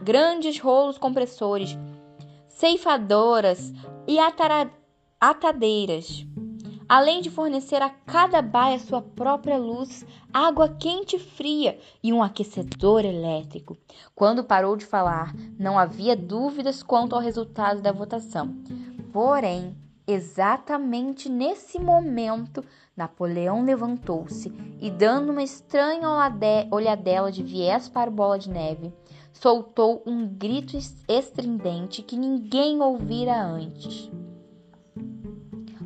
grandes 0.02 0.58
rolos 0.58 0.98
compressores, 0.98 1.78
ceifadoras 2.48 3.72
e 4.06 4.18
atadeiras 5.20 6.26
além 6.90 7.20
de 7.20 7.30
fornecer 7.30 7.80
a 7.80 7.88
cada 7.88 8.42
baia 8.42 8.76
sua 8.80 9.00
própria 9.00 9.56
luz, 9.56 10.04
água 10.32 10.68
quente 10.68 11.14
e 11.14 11.18
fria 11.20 11.78
e 12.02 12.12
um 12.12 12.20
aquecedor 12.20 13.04
elétrico. 13.04 13.78
Quando 14.12 14.42
parou 14.42 14.74
de 14.74 14.84
falar, 14.84 15.32
não 15.56 15.78
havia 15.78 16.16
dúvidas 16.16 16.82
quanto 16.82 17.14
ao 17.14 17.22
resultado 17.22 17.80
da 17.80 17.92
votação. 17.92 18.56
Porém, 19.12 19.76
exatamente 20.12 21.28
nesse 21.28 21.78
momento, 21.78 22.64
Napoleão 22.96 23.64
levantou-se 23.64 24.52
e, 24.80 24.90
dando 24.90 25.30
uma 25.30 25.42
estranha 25.42 26.08
olhadela 26.70 27.30
de 27.30 27.42
viés 27.42 27.88
para 27.88 28.10
o 28.10 28.12
bola 28.12 28.38
de 28.38 28.50
neve, 28.50 28.92
soltou 29.32 30.02
um 30.04 30.26
grito 30.26 30.76
estridente 31.08 32.02
que 32.02 32.16
ninguém 32.16 32.80
ouvira 32.80 33.40
antes. 33.40 34.10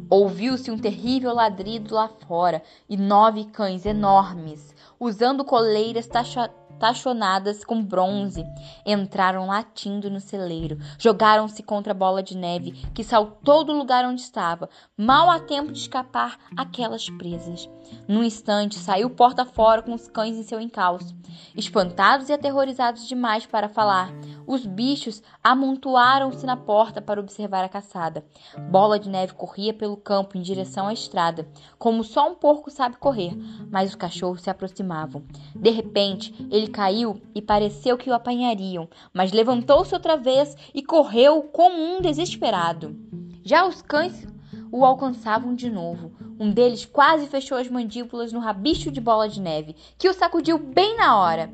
Ouviu-se 0.09 0.71
um 0.71 0.79
terrível 0.79 1.35
ladrido 1.35 1.95
lá 1.95 2.09
fora 2.09 2.63
e 2.89 2.97
nove 2.97 3.47
cães 3.47 3.85
enormes, 3.85 4.75
usando 4.99 5.45
coleiras 5.45 6.07
taxadas 6.07 6.64
tachonadas 6.85 7.65
com 7.65 7.83
bronze, 7.83 8.45
entraram 8.85 9.47
latindo 9.47 10.11
no 10.11 10.21
celeiro, 10.21 10.77
jogaram-se 10.99 11.63
contra 11.63 11.93
a 11.93 11.97
bola 11.97 12.23
de 12.23 12.37
neve, 12.37 12.73
que 12.93 13.03
saltou 13.03 13.65
do 13.65 13.73
lugar 13.73 14.05
onde 14.05 14.21
estava, 14.21 14.69
mal 14.95 15.31
a 15.31 15.41
tempo 15.41 15.73
de 15.73 15.79
escapar 15.79 16.39
aquelas 16.55 17.09
presas. 17.09 17.67
Num 18.07 18.23
instante, 18.23 18.79
saiu 18.79 19.09
porta 19.09 19.47
fora 19.47 19.81
com 19.81 19.95
os 19.95 20.09
cães 20.09 20.37
em 20.37 20.43
seu 20.43 20.61
encalço. 20.61 21.17
Espantados 21.57 22.29
e 22.29 22.33
aterrorizados 22.33 23.09
demais 23.09 23.47
para 23.47 23.69
falar, 23.69 24.13
os 24.47 24.67
bichos 24.67 25.23
amontoaram-se 25.43 26.45
na 26.45 26.57
porta 26.57 27.01
para 27.01 27.21
observar 27.21 27.65
a 27.65 27.69
caçada. 27.69 28.25
Bola 28.71 28.99
de 28.99 29.09
Neve 29.09 29.35
corria 29.35 29.73
pelo 29.73 29.97
campo 29.97 30.37
em 30.37 30.43
direção 30.43 30.87
à 30.87 30.93
estrada, 30.93 31.49
como 31.79 32.05
só 32.05 32.31
um 32.31 32.35
porco 32.35 32.71
sabe 32.71 32.97
correr, 32.97 33.35
mas 33.71 33.91
os 33.91 33.95
cachorros 33.95 34.43
se 34.43 34.51
aproximavam. 34.51 35.25
De 35.55 35.71
repente, 35.71 36.35
ele 36.51 36.69
caiu 36.75 37.23
e 37.33 37.41
pareceu 37.41 37.97
que 37.97 38.11
o 38.11 38.15
apanhariam, 38.15 38.89
mas 39.13 39.31
levantou-se 39.31 39.95
outra 39.95 40.17
vez 40.17 40.57
e 40.75 40.83
correu 40.83 41.45
como 41.45 41.81
um 41.81 42.01
desesperado. 42.01 42.97
Já 43.45 43.65
os 43.65 43.81
cães 43.81 44.27
o 44.73 44.85
alcançavam 44.85 45.55
de 45.55 45.71
novo. 45.71 46.11
Um 46.39 46.51
deles 46.51 46.85
quase 46.85 47.29
fechou 47.29 47.57
as 47.57 47.69
mandíbulas 47.69 48.33
no 48.33 48.41
rabicho 48.41 48.91
de 48.91 49.01
bola 49.01 49.29
de 49.29 49.41
neve, 49.41 49.77
que 49.97 50.09
o 50.09 50.13
sacudiu 50.13 50.59
bem 50.59 50.97
na 50.97 51.17
hora. 51.17 51.53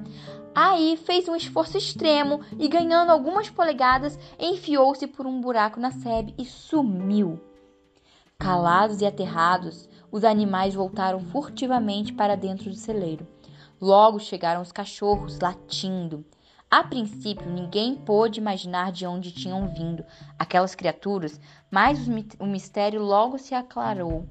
Aí 0.54 0.96
fez 0.96 1.28
um 1.28 1.36
esforço 1.36 1.76
extremo 1.76 2.40
e, 2.58 2.66
ganhando 2.66 3.10
algumas 3.10 3.50
polegadas, 3.50 4.18
enfiou-se 4.38 5.06
por 5.06 5.26
um 5.26 5.38
buraco 5.38 5.78
na 5.78 5.90
sebe 5.90 6.34
e 6.38 6.46
sumiu. 6.46 7.38
Calados 8.38 9.02
e 9.02 9.06
aterrados, 9.06 9.86
os 10.10 10.24
animais 10.24 10.74
voltaram 10.74 11.20
furtivamente 11.20 12.10
para 12.10 12.36
dentro 12.36 12.70
do 12.70 12.76
celeiro. 12.76 13.28
Logo 13.80 14.18
chegaram 14.18 14.60
os 14.60 14.70
cachorros, 14.70 15.38
latindo. 15.40 16.24
A 16.70 16.84
princípio, 16.84 17.50
ninguém 17.50 17.96
pôde 17.96 18.38
imaginar 18.38 18.92
de 18.92 19.06
onde 19.06 19.32
tinham 19.32 19.66
vindo 19.74 20.04
aquelas 20.38 20.74
criaturas, 20.74 21.40
mas 21.70 21.98
o 22.38 22.46
mistério 22.46 23.02
logo 23.02 23.38
se 23.38 23.54
aclarou. 23.54 24.28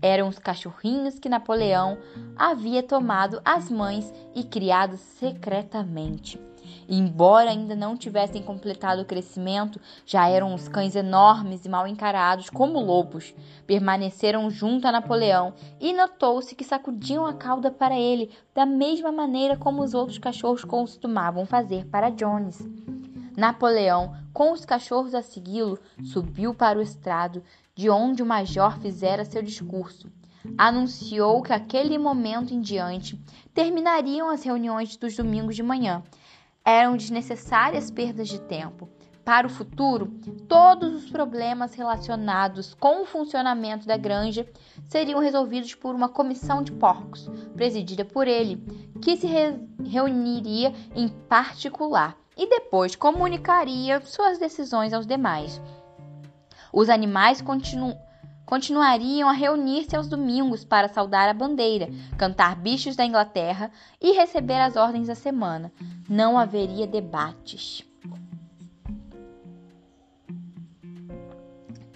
Eram 0.00 0.28
os 0.28 0.38
cachorrinhos 0.38 1.18
que 1.18 1.28
Napoleão 1.28 1.98
havia 2.36 2.82
tomado 2.82 3.42
às 3.44 3.70
mães 3.70 4.12
e 4.34 4.42
criado 4.42 4.96
secretamente. 4.96 6.40
Embora 6.88 7.50
ainda 7.50 7.74
não 7.74 7.96
tivessem 7.96 8.42
completado 8.42 9.02
o 9.02 9.04
crescimento, 9.04 9.80
já 10.04 10.28
eram 10.28 10.54
os 10.54 10.68
cães 10.68 10.96
enormes 10.96 11.64
e 11.64 11.68
mal 11.68 11.86
encarados 11.86 12.50
como 12.50 12.80
lobos. 12.80 13.34
Permaneceram 13.66 14.50
junto 14.50 14.86
a 14.86 14.92
Napoleão 14.92 15.54
e 15.80 15.92
notou-se 15.92 16.54
que 16.54 16.64
sacudiam 16.64 17.24
a 17.24 17.34
cauda 17.34 17.70
para 17.70 17.98
ele, 17.98 18.30
da 18.54 18.66
mesma 18.66 19.12
maneira 19.12 19.56
como 19.56 19.82
os 19.82 19.94
outros 19.94 20.18
cachorros 20.18 20.64
costumavam 20.64 21.46
fazer 21.46 21.86
para 21.86 22.10
Jones. 22.10 22.58
Napoleão, 23.36 24.14
com 24.32 24.52
os 24.52 24.64
cachorros 24.64 25.14
a 25.14 25.22
segui-lo, 25.22 25.78
subiu 26.02 26.54
para 26.54 26.78
o 26.78 26.82
estrado, 26.82 27.42
de 27.74 27.88
onde 27.88 28.22
o 28.22 28.26
major 28.26 28.78
fizera 28.78 29.24
seu 29.24 29.42
discurso. 29.42 30.10
Anunciou 30.58 31.40
que 31.40 31.52
aquele 31.52 31.96
momento 31.96 32.52
em 32.52 32.60
diante 32.60 33.18
terminariam 33.54 34.28
as 34.28 34.42
reuniões 34.42 34.96
dos 34.96 35.16
domingos 35.16 35.56
de 35.56 35.62
manhã 35.62 36.02
eram 36.64 36.96
desnecessárias 36.96 37.90
perdas 37.90 38.28
de 38.28 38.40
tempo. 38.40 38.88
Para 39.24 39.46
o 39.46 39.50
futuro, 39.50 40.06
todos 40.48 40.94
os 40.94 41.10
problemas 41.10 41.74
relacionados 41.74 42.74
com 42.74 43.02
o 43.02 43.06
funcionamento 43.06 43.86
da 43.86 43.96
granja 43.96 44.48
seriam 44.88 45.20
resolvidos 45.20 45.74
por 45.76 45.94
uma 45.94 46.08
comissão 46.08 46.60
de 46.60 46.72
porcos, 46.72 47.30
presidida 47.54 48.04
por 48.04 48.26
ele, 48.26 48.56
que 49.00 49.16
se 49.16 49.26
re 49.26 49.60
reuniria 49.84 50.72
em 50.96 51.08
particular 51.08 52.16
e 52.36 52.48
depois 52.48 52.96
comunicaria 52.96 54.00
suas 54.00 54.38
decisões 54.38 54.92
aos 54.92 55.06
demais. 55.06 55.60
Os 56.72 56.88
animais 56.88 57.40
continuam 57.40 57.96
continuariam 58.52 59.30
a 59.30 59.32
reunir-se 59.32 59.96
aos 59.96 60.06
domingos 60.06 60.62
para 60.62 60.86
saudar 60.86 61.26
a 61.26 61.32
bandeira, 61.32 61.88
cantar 62.18 62.54
bichos 62.54 62.94
da 62.94 63.02
Inglaterra 63.02 63.70
e 63.98 64.12
receber 64.12 64.60
as 64.60 64.76
ordens 64.76 65.06
da 65.06 65.14
semana. 65.14 65.72
Não 66.06 66.36
haveria 66.36 66.86
debates. 66.86 67.82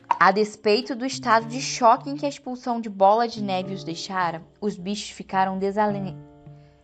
A 0.08 0.32
despeito 0.32 0.96
do 0.96 1.04
estado 1.04 1.46
de 1.46 1.60
choque 1.60 2.08
em 2.08 2.16
que 2.16 2.24
a 2.24 2.28
expulsão 2.30 2.80
de 2.80 2.88
Bola 2.88 3.28
de 3.28 3.42
Neve 3.42 3.74
os 3.74 3.84
deixara, 3.84 4.42
os 4.58 4.78
bichos 4.78 5.10
ficaram 5.10 5.58
desalentados 5.58 6.24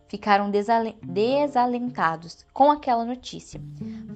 ficaram 0.07 0.51
desalentados 0.51 2.45
com 2.53 2.69
aquela 2.69 3.03
notícia. 3.03 3.59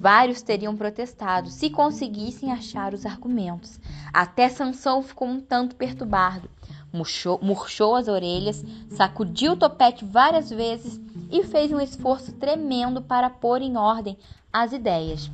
Vários 0.00 0.42
teriam 0.42 0.76
protestado 0.76 1.50
se 1.50 1.68
conseguissem 1.68 2.52
achar 2.52 2.94
os 2.94 3.04
argumentos. 3.04 3.80
Até 4.12 4.48
Sansão 4.48 5.02
ficou 5.02 5.26
um 5.26 5.40
tanto 5.40 5.74
perturbado. 5.74 6.48
Murchou, 6.92 7.40
murchou 7.42 7.96
as 7.96 8.06
orelhas, 8.06 8.64
sacudiu 8.90 9.52
o 9.52 9.56
topete 9.56 10.04
várias 10.04 10.50
vezes 10.50 11.00
e 11.32 11.42
fez 11.42 11.72
um 11.72 11.80
esforço 11.80 12.32
tremendo 12.32 13.02
para 13.02 13.28
pôr 13.28 13.60
em 13.60 13.76
ordem 13.76 14.16
as 14.52 14.72
ideias. 14.72 15.28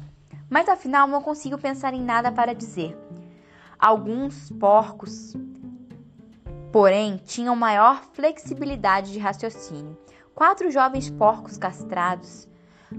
Mas 0.49 0.67
afinal 0.67 1.07
não 1.07 1.21
consigo 1.21 1.59
pensar 1.59 1.93
em 1.93 2.03
nada 2.03 2.33
para 2.33 2.55
dizer. 2.55 2.97
Alguns 3.79 4.51
porcos, 4.53 5.35
porém, 6.73 7.21
tinham 7.27 7.55
maior 7.55 8.03
flexibilidade 8.15 9.13
de 9.13 9.19
raciocínio. 9.19 9.99
Quatro 10.35 10.71
jovens 10.71 11.11
porcos 11.11 11.59
castrados, 11.59 12.49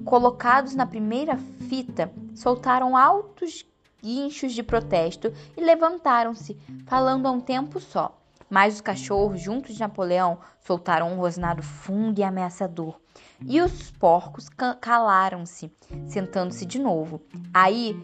colocados 0.04 0.76
na 0.76 0.86
primeira 0.86 1.38
fita, 1.38 2.12
soltaram 2.34 2.98
altos 2.98 3.66
guinchos 4.02 4.54
de 4.54 4.62
protesto 4.62 5.34
e 5.58 5.62
levantaram-se, 5.62 6.58
falando 6.86 7.28
a 7.28 7.32
um 7.32 7.40
tempo 7.40 7.80
só. 7.80 8.16
Mas 8.50 8.76
os 8.76 8.82
cachorros, 8.82 9.42
juntos 9.42 9.74
de 9.74 9.80
Napoleão, 9.80 10.38
soltaram 10.60 11.12
um 11.12 11.18
rosnado 11.18 11.64
fundo 11.64 12.20
e 12.20 12.24
ameaçador. 12.24 13.00
E 13.44 13.60
os 13.60 13.92
porcos 13.92 14.48
calaram-se, 14.80 15.72
sentando-se 16.08 16.66
de 16.66 16.80
novo. 16.80 17.22
Aí 17.54 18.00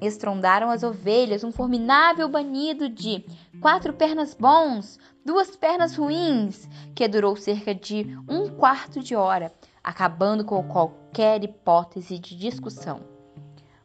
estrondaram 0.00 0.70
as 0.70 0.82
ovelhas 0.82 1.44
um 1.44 1.52
formidável 1.52 2.28
banido 2.28 2.88
de 2.88 3.24
quatro 3.60 3.92
pernas 3.92 4.34
bons, 4.34 4.98
duas 5.24 5.56
pernas 5.56 5.96
ruins, 5.96 6.68
que 6.94 7.06
durou 7.06 7.36
cerca 7.36 7.74
de 7.74 8.18
um 8.28 8.48
quarto 8.48 9.00
de 9.00 9.14
hora, 9.14 9.52
acabando 9.82 10.44
com 10.44 10.62
qualquer 10.62 11.42
hipótese 11.42 12.18
de 12.18 12.36
discussão. 12.36 13.00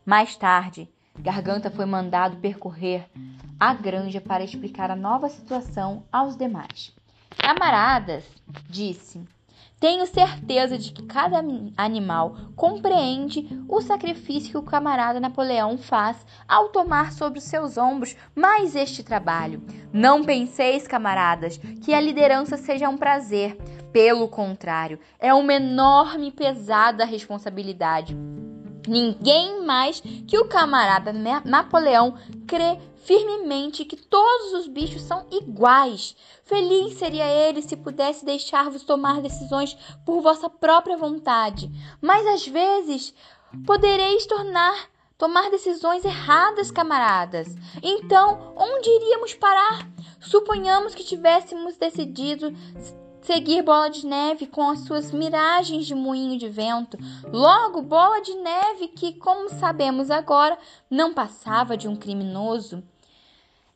Mais 0.05 0.35
tarde, 0.35 0.89
Garganta 1.19 1.71
foi 1.71 1.85
mandado 1.85 2.37
percorrer 2.37 3.09
a 3.59 3.73
granja 3.73 4.21
para 4.21 4.43
explicar 4.43 4.91
a 4.91 4.95
nova 4.95 5.29
situação 5.29 6.03
aos 6.11 6.37
demais. 6.37 6.93
Camaradas, 7.37 8.23
disse, 8.69 9.23
tenho 9.79 10.07
certeza 10.07 10.77
de 10.77 10.91
que 10.91 11.03
cada 11.03 11.43
animal 11.77 12.35
compreende 12.55 13.47
o 13.67 13.79
sacrifício 13.79 14.51
que 14.51 14.57
o 14.57 14.63
camarada 14.63 15.19
Napoleão 15.19 15.77
faz 15.77 16.25
ao 16.47 16.69
tomar 16.69 17.11
sobre 17.11 17.37
os 17.37 17.45
seus 17.45 17.77
ombros 17.77 18.15
mais 18.35 18.75
este 18.75 19.03
trabalho. 19.03 19.61
Não 19.93 20.23
penseis, 20.23 20.87
camaradas, 20.87 21.57
que 21.83 21.93
a 21.93 22.01
liderança 22.01 22.57
seja 22.57 22.89
um 22.89 22.97
prazer. 22.97 23.55
Pelo 23.91 24.27
contrário, 24.27 24.99
é 25.19 25.33
uma 25.33 25.53
enorme 25.53 26.27
e 26.27 26.31
pesada 26.31 27.05
responsabilidade. 27.05 28.15
Ninguém 28.87 29.65
mais 29.65 30.01
que 30.01 30.37
o 30.37 30.47
camarada 30.47 31.13
Napoleão 31.43 32.15
crê 32.47 32.77
firmemente 33.07 33.85
que 33.85 33.95
todos 33.95 34.53
os 34.53 34.67
bichos 34.67 35.01
são 35.01 35.25
iguais. 35.31 36.13
Feliz 36.43 36.97
seria 36.97 37.25
ele 37.25 37.61
se 37.61 37.77
pudesse 37.77 38.25
deixar-vos 38.25 38.83
tomar 38.83 39.21
decisões 39.21 39.75
por 40.05 40.21
vossa 40.21 40.49
própria 40.49 40.97
vontade. 40.97 41.71
Mas 42.01 42.27
às 42.27 42.45
vezes 42.45 43.13
podereis 43.65 44.25
tornar 44.25 44.89
tomar 45.17 45.49
decisões 45.49 46.05
erradas, 46.05 46.69
camaradas. 46.69 47.47
Então, 47.81 48.53
onde 48.55 48.87
iríamos 48.87 49.33
parar? 49.33 49.89
Suponhamos 50.19 50.93
que 50.93 51.03
tivéssemos 51.03 51.75
decidido 51.75 52.53
seguir 53.21 53.63
Bola 53.63 53.89
de 53.89 54.05
Neve 54.05 54.45
com 54.45 54.69
as 54.69 54.81
suas 54.81 55.11
miragens 55.11 55.87
de 55.87 55.95
moinho 55.95 56.37
de 56.37 56.47
vento. 56.49 56.97
Logo, 57.31 57.81
Bola 57.81 58.21
de 58.21 58.35
Neve, 58.35 58.89
que, 58.89 59.13
como 59.13 59.49
sabemos 59.49 60.11
agora, 60.11 60.57
não 60.89 61.13
passava 61.13 61.75
de 61.75 61.87
um 61.87 61.95
criminoso. 61.95 62.83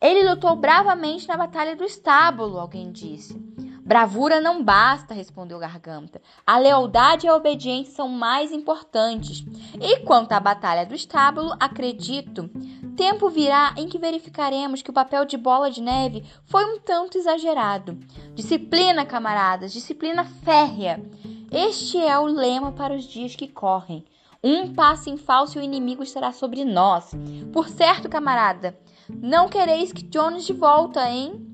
Ele 0.02 0.28
lutou 0.28 0.56
bravamente 0.56 1.28
na 1.28 1.38
Batalha 1.38 1.76
do 1.76 1.84
Estábulo, 1.84 2.60
alguém 2.60 2.92
disse. 2.92 3.40
Bravura 3.84 4.40
não 4.40 4.64
basta, 4.64 5.14
respondeu 5.14 5.60
Garganta. 5.60 6.22
A 6.48 6.58
lealdade 6.58 7.26
e 7.26 7.30
a 7.30 7.36
obediência 7.36 7.94
são 7.94 8.08
mais 8.08 8.52
importantes. 8.52 9.46
E 9.80 10.00
quanto 10.00 10.32
à 10.32 10.40
Batalha 10.40 10.86
do 10.86 10.96
Estábulo, 10.96 11.56
acredito 11.60 12.50
Tempo 12.96 13.30
virá 13.30 13.74
em 13.78 13.88
que 13.88 13.98
verificaremos 13.98 14.82
que 14.82 14.90
o 14.90 14.94
papel 14.94 15.26
de 15.26 15.38
bola 15.38 15.72
de 15.72 15.82
neve 15.82 16.24
foi 16.46 16.66
um 16.66 16.80
tanto 16.80 17.18
exagerado. 17.18 17.98
Disciplina, 18.36 19.06
camaradas, 19.06 19.72
disciplina 19.72 20.24
férrea. 20.24 21.04
Este 21.50 21.98
é 21.98 22.20
o 22.20 22.26
lema 22.26 22.72
para 22.74 22.94
os 22.94 23.06
dias 23.06 23.36
que 23.36 23.48
correm. 23.48 24.06
Um 24.44 24.74
passo 24.74 25.10
em 25.10 25.18
falso 25.18 25.58
e 25.58 25.62
o 25.62 25.64
inimigo 25.64 26.04
estará 26.04 26.32
sobre 26.32 26.66
nós. 26.66 27.12
Por 27.54 27.70
certo, 27.70 28.10
camarada, 28.10 28.78
não 29.22 29.50
quereis 29.50 29.92
que 29.92 30.04
Jones 30.04 30.46
de 30.46 30.54
volta, 30.54 31.10
hein? 31.10 31.48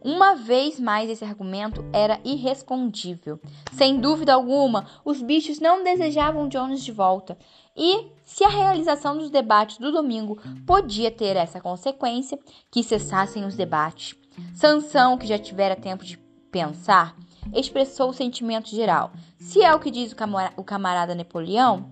Uma 0.00 0.34
vez 0.34 0.78
mais, 0.78 1.10
esse 1.10 1.24
argumento 1.24 1.84
era 1.92 2.20
irrespondível. 2.24 3.40
Sem 3.72 4.00
dúvida 4.00 4.32
alguma, 4.32 4.86
os 5.04 5.20
bichos 5.20 5.58
não 5.58 5.82
desejavam 5.82 6.48
Jones 6.48 6.84
de 6.84 6.92
volta. 6.92 7.36
E 7.76 8.06
se 8.24 8.44
a 8.44 8.48
realização 8.48 9.18
dos 9.18 9.30
debates 9.30 9.78
do 9.78 9.92
domingo 9.92 10.38
podia 10.66 11.10
ter 11.10 11.36
essa 11.36 11.60
consequência, 11.60 12.38
que 12.70 12.82
cessassem 12.82 13.44
os 13.44 13.56
debates. 13.56 14.14
Sansão, 14.54 15.18
que 15.18 15.26
já 15.26 15.38
tivera 15.38 15.76
tempo 15.76 16.04
de 16.04 16.16
pensar, 16.50 17.16
expressou 17.52 18.10
o 18.10 18.14
sentimento 18.14 18.68
geral. 18.70 19.12
Se 19.38 19.62
é 19.62 19.74
o 19.74 19.80
que 19.80 19.90
diz 19.90 20.14
o 20.56 20.64
camarada 20.64 21.14
Napoleão, 21.14 21.90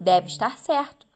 deve 0.00 0.28
estar 0.28 0.56
certo. 0.58 1.06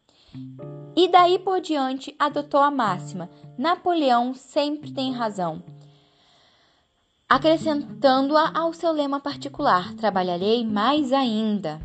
E 0.94 1.08
daí 1.08 1.38
por 1.38 1.60
diante 1.60 2.14
adotou 2.18 2.60
a 2.60 2.70
máxima: 2.70 3.30
Napoleão 3.56 4.34
sempre 4.34 4.92
tem 4.92 5.12
razão. 5.12 5.62
Acrescentando-a 7.28 8.52
ao 8.54 8.72
seu 8.72 8.92
lema 8.92 9.18
particular: 9.18 9.94
trabalharei 9.94 10.66
mais 10.66 11.12
ainda. 11.12 11.80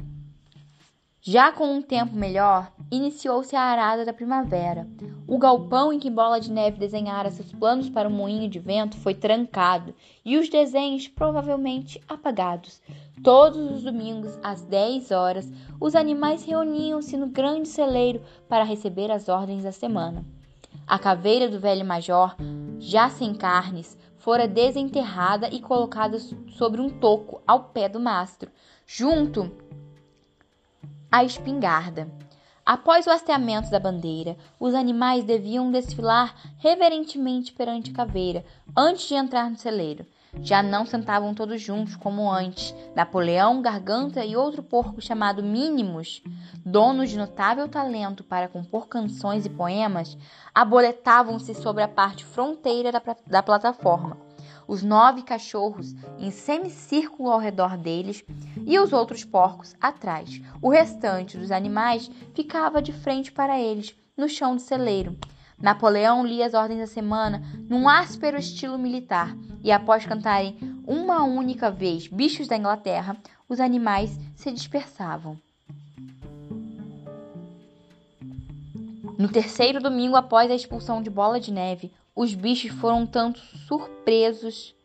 Já 1.29 1.51
com 1.51 1.73
um 1.73 1.81
tempo 1.81 2.15
melhor, 2.15 2.71
iniciou-se 2.89 3.53
a 3.53 3.61
arada 3.61 4.05
da 4.05 4.13
primavera. 4.13 4.87
O 5.27 5.37
galpão 5.37 5.91
em 5.91 5.99
que 5.99 6.09
Bola 6.09 6.39
de 6.39 6.49
Neve 6.49 6.79
desenhara 6.79 7.29
seus 7.29 7.51
planos 7.51 7.89
para 7.89 8.07
o 8.07 8.11
moinho 8.11 8.49
de 8.49 8.59
vento 8.59 8.95
foi 8.95 9.13
trancado 9.13 9.93
e 10.23 10.37
os 10.37 10.47
desenhos 10.47 11.09
provavelmente 11.09 12.01
apagados. 12.07 12.81
Todos 13.21 13.59
os 13.71 13.83
domingos, 13.83 14.39
às 14.41 14.63
10 14.63 15.11
horas, 15.11 15.51
os 15.81 15.95
animais 15.95 16.45
reuniam-se 16.45 17.17
no 17.17 17.27
grande 17.27 17.67
celeiro 17.67 18.21
para 18.47 18.63
receber 18.63 19.11
as 19.11 19.27
ordens 19.27 19.65
da 19.65 19.73
semana. 19.73 20.23
A 20.87 20.97
caveira 20.97 21.49
do 21.49 21.59
velho 21.59 21.85
major, 21.85 22.37
já 22.79 23.09
sem 23.09 23.33
carnes, 23.33 23.97
fora 24.15 24.47
desenterrada 24.47 25.49
e 25.49 25.59
colocada 25.59 26.19
sobre 26.51 26.79
um 26.79 26.89
toco 26.89 27.41
ao 27.45 27.65
pé 27.65 27.89
do 27.89 27.99
mastro, 27.99 28.49
junto 28.85 29.51
à 31.11 31.23
espingarda. 31.23 32.07
Após 32.65 33.07
o 33.07 33.09
hasteamento 33.09 33.71
da 33.71 33.79
bandeira, 33.79 34.35
os 34.59 34.73
animais 34.73 35.23
deviam 35.23 35.71
desfilar 35.71 36.35
reverentemente 36.57 37.53
perante 37.53 37.91
a 37.91 37.93
caveira 37.93 38.43
antes 38.75 39.07
de 39.07 39.15
entrar 39.15 39.49
no 39.49 39.57
celeiro. 39.57 40.05
Já 40.41 40.61
não 40.61 40.85
sentavam 40.85 41.33
todos 41.33 41.61
juntos 41.61 41.95
como 41.95 42.29
antes. 42.29 42.75
Napoleão, 42.93 43.61
Garganta 43.61 44.25
e 44.25 44.35
outro 44.35 44.61
porco 44.61 45.01
chamado 45.01 45.41
Mínimos, 45.41 46.21
donos 46.65 47.09
de 47.09 47.17
notável 47.17 47.69
talento 47.69 48.21
para 48.21 48.49
compor 48.49 48.87
canções 48.87 49.45
e 49.45 49.49
poemas, 49.49 50.17
aboletavam-se 50.53 51.53
sobre 51.55 51.83
a 51.83 51.87
parte 51.87 52.25
fronteira 52.25 52.91
da, 52.91 53.01
da 53.25 53.41
plataforma 53.41 54.26
os 54.67 54.83
nove 54.83 55.21
cachorros 55.21 55.95
em 56.17 56.29
semicírculo 56.29 57.31
ao 57.31 57.39
redor 57.39 57.77
deles 57.77 58.23
e 58.65 58.77
os 58.77 58.91
outros 58.91 59.23
porcos 59.23 59.75
atrás. 59.79 60.41
O 60.61 60.69
restante 60.69 61.37
dos 61.37 61.51
animais 61.51 62.11
ficava 62.33 62.81
de 62.81 62.91
frente 62.91 63.31
para 63.31 63.59
eles, 63.59 63.95
no 64.15 64.27
chão 64.27 64.55
do 64.55 64.61
celeiro. 64.61 65.17
Napoleão 65.59 66.25
lia 66.25 66.45
as 66.45 66.53
ordens 66.53 66.79
da 66.79 66.87
semana 66.87 67.41
num 67.67 67.89
áspero 67.89 68.37
estilo 68.37 68.77
militar 68.77 69.35
e, 69.63 69.71
após 69.71 70.05
cantarem 70.05 70.57
uma 70.85 71.23
única 71.23 71.71
vez 71.71 72.07
Bichos 72.07 72.47
da 72.47 72.57
Inglaterra, 72.57 73.17
os 73.49 73.59
animais 73.59 74.19
se 74.35 74.51
dispersavam. 74.51 75.37
No 79.17 79.27
terceiro 79.27 79.81
domingo 79.81 80.15
após 80.15 80.51
a 80.51 80.53
expulsão 80.53 81.01
de 81.01 81.09
Bola 81.09 81.39
de 81.39 81.51
Neve, 81.51 81.91
os 82.17 82.33
bichos 82.33 82.71
foram 82.71 83.01
um 83.01 83.05
tanto 83.05 83.39
surpresos, 83.39 84.75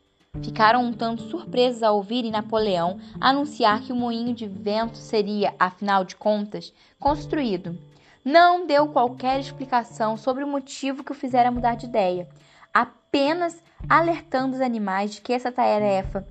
ficaram 0.42 0.84
um 0.84 0.92
tanto 0.92 1.22
surpresos 1.22 1.82
ao 1.82 1.96
ouvirem 1.96 2.30
Napoleão 2.30 3.00
anunciar 3.18 3.80
que 3.80 3.90
o 3.90 3.96
moinho 3.96 4.34
de 4.34 4.46
vento 4.46 4.98
seria, 4.98 5.54
afinal 5.58 6.04
de 6.04 6.14
contas, 6.14 6.74
construído. 7.00 7.78
Não 8.22 8.66
deu 8.66 8.88
qualquer 8.88 9.40
explicação 9.40 10.14
sobre 10.18 10.44
o 10.44 10.46
motivo 10.46 11.02
que 11.02 11.12
o 11.12 11.14
fizera 11.14 11.50
mudar 11.50 11.74
de 11.74 11.86
ideia, 11.86 12.28
apenas 12.72 13.64
alertando 13.88 14.54
os 14.54 14.60
animais 14.60 15.12
de 15.12 15.22
que 15.22 15.32
essa 15.32 15.50
tarefa 15.50 16.26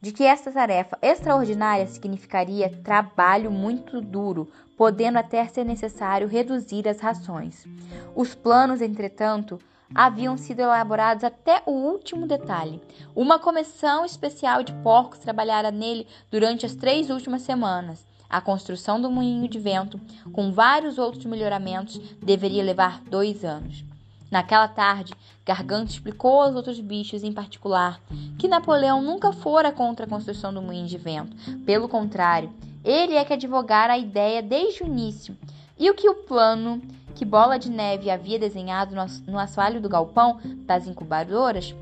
de 0.00 0.10
que 0.10 0.24
esta 0.24 0.50
tarefa 0.50 0.98
extraordinária 1.00 1.86
significaria 1.86 2.68
trabalho 2.82 3.52
muito 3.52 4.00
duro, 4.00 4.50
podendo 4.76 5.16
até 5.16 5.46
ser 5.46 5.62
necessário 5.62 6.26
reduzir 6.26 6.88
as 6.88 6.98
rações. 6.98 7.64
Os 8.12 8.34
planos, 8.34 8.82
entretanto, 8.82 9.60
haviam 9.94 10.36
sido 10.36 10.60
elaborados 10.60 11.24
até 11.24 11.62
o 11.66 11.70
último 11.72 12.26
detalhe. 12.26 12.80
Uma 13.14 13.38
comissão 13.38 14.04
especial 14.04 14.62
de 14.62 14.72
porcos 14.82 15.18
trabalhara 15.18 15.70
nele 15.70 16.06
durante 16.30 16.64
as 16.66 16.74
três 16.74 17.10
últimas 17.10 17.42
semanas. 17.42 18.04
A 18.28 18.40
construção 18.40 19.00
do 19.00 19.10
moinho 19.10 19.46
de 19.46 19.58
vento, 19.58 20.00
com 20.32 20.52
vários 20.52 20.96
outros 20.96 21.24
melhoramentos, 21.26 21.98
deveria 22.22 22.64
levar 22.64 23.02
dois 23.02 23.44
anos. 23.44 23.84
Naquela 24.30 24.66
tarde, 24.66 25.12
Garganta 25.44 25.90
explicou 25.90 26.40
aos 26.40 26.54
outros 26.54 26.80
bichos, 26.80 27.22
em 27.22 27.32
particular, 27.32 28.00
que 28.38 28.48
Napoleão 28.48 29.02
nunca 29.02 29.30
fora 29.30 29.70
contra 29.70 30.06
a 30.06 30.08
construção 30.08 30.54
do 30.54 30.62
moinho 30.62 30.86
de 30.86 30.96
vento. 30.96 31.36
Pelo 31.66 31.86
contrário, 31.86 32.50
ele 32.82 33.14
é 33.14 33.24
que 33.26 33.34
advogara 33.34 33.92
a 33.92 33.98
ideia 33.98 34.42
desde 34.42 34.82
o 34.82 34.86
início. 34.86 35.36
E 35.78 35.90
o 35.90 35.94
que 35.94 36.08
o 36.08 36.14
plano 36.14 36.80
que 37.14 37.24
Bola 37.24 37.58
de 37.58 37.70
Neve 37.70 38.10
havia 38.10 38.38
desenhado 38.38 38.94
no 39.26 39.38
assoalho 39.38 39.80
do 39.80 39.88
galpão 39.88 40.40
das 40.66 40.86
incubadoras 40.86 41.74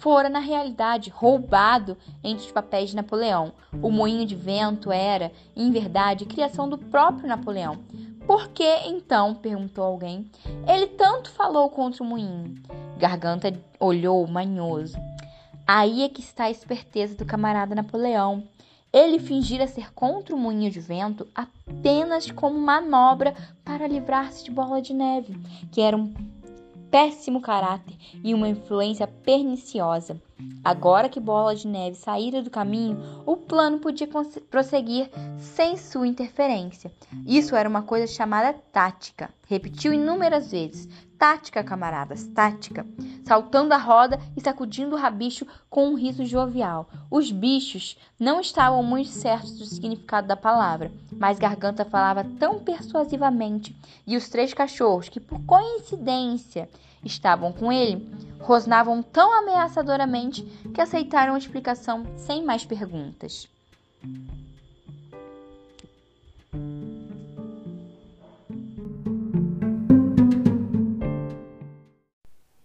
fora, 0.00 0.30
na 0.30 0.38
realidade, 0.38 1.10
roubado 1.10 1.96
entre 2.24 2.46
os 2.46 2.50
papéis 2.50 2.90
de 2.90 2.96
Napoleão. 2.96 3.52
O 3.82 3.90
moinho 3.90 4.26
de 4.26 4.34
vento 4.34 4.90
era, 4.90 5.30
em 5.54 5.70
verdade, 5.70 6.24
criação 6.24 6.68
do 6.68 6.78
próprio 6.78 7.28
Napoleão. 7.28 7.78
Por 8.26 8.48
que, 8.48 8.64
então, 8.86 9.34
perguntou 9.34 9.84
alguém, 9.84 10.30
ele 10.66 10.86
tanto 10.86 11.30
falou 11.30 11.68
contra 11.68 12.02
o 12.02 12.06
moinho? 12.06 12.54
Garganta 12.98 13.52
olhou 13.78 14.26
manhoso. 14.26 14.96
Aí 15.66 16.02
é 16.02 16.08
que 16.08 16.20
está 16.20 16.44
a 16.44 16.50
esperteza 16.50 17.14
do 17.14 17.26
camarada 17.26 17.74
Napoleão. 17.74 18.42
Ele 18.92 19.18
fingira 19.20 19.68
ser 19.68 19.92
contra 19.92 20.34
o 20.34 20.38
moinho 20.38 20.70
de 20.70 20.80
vento 20.80 21.26
apenas 21.34 22.30
como 22.30 22.58
manobra 22.58 23.34
para 23.64 23.86
livrar-se 23.86 24.44
de 24.44 24.50
Bola 24.50 24.82
de 24.82 24.92
Neve, 24.92 25.38
que 25.70 25.80
era 25.80 25.96
um 25.96 26.12
péssimo 26.90 27.40
caráter 27.40 27.94
e 28.24 28.34
uma 28.34 28.48
influência 28.48 29.06
perniciosa. 29.06 30.20
Agora 30.62 31.08
que 31.08 31.18
Bola 31.18 31.56
de 31.56 31.66
Neve 31.66 31.96
saíra 31.96 32.42
do 32.42 32.50
caminho, 32.50 32.98
o 33.24 33.36
plano 33.36 33.78
podia 33.78 34.08
prosseguir 34.50 35.10
sem 35.38 35.76
sua 35.76 36.06
interferência. 36.06 36.92
Isso 37.26 37.56
era 37.56 37.68
uma 37.68 37.82
coisa 37.82 38.06
chamada 38.06 38.52
tática. 38.52 39.30
Repetiu 39.48 39.92
inúmeras 39.92 40.50
vezes, 40.50 40.88
tática, 41.18 41.64
camaradas, 41.64 42.26
tática, 42.28 42.86
saltando 43.24 43.74
a 43.74 43.76
roda 43.76 44.20
e 44.36 44.40
sacudindo 44.40 44.94
o 44.94 44.98
rabicho 44.98 45.46
com 45.68 45.88
um 45.88 45.94
riso 45.94 46.24
jovial. 46.24 46.88
Os 47.10 47.30
bichos 47.30 47.98
não 48.18 48.40
estavam 48.40 48.82
muito 48.82 49.10
certos 49.10 49.58
do 49.58 49.64
significado 49.66 50.28
da 50.28 50.36
palavra, 50.36 50.92
mas 51.12 51.38
Garganta 51.38 51.84
falava 51.84 52.24
tão 52.38 52.58
persuasivamente 52.58 53.76
e 54.06 54.16
os 54.16 54.28
três 54.28 54.54
cachorros, 54.54 55.08
que 55.08 55.20
por 55.20 55.40
coincidência 55.44 56.68
estavam 57.04 57.52
com 57.52 57.72
ele, 57.72 58.08
rosnavam 58.40 59.02
tão 59.02 59.32
ameaçadoramente 59.38 60.42
que 60.74 60.80
aceitaram 60.80 61.34
a 61.34 61.38
explicação 61.38 62.04
sem 62.16 62.44
mais 62.44 62.64
perguntas. 62.64 63.48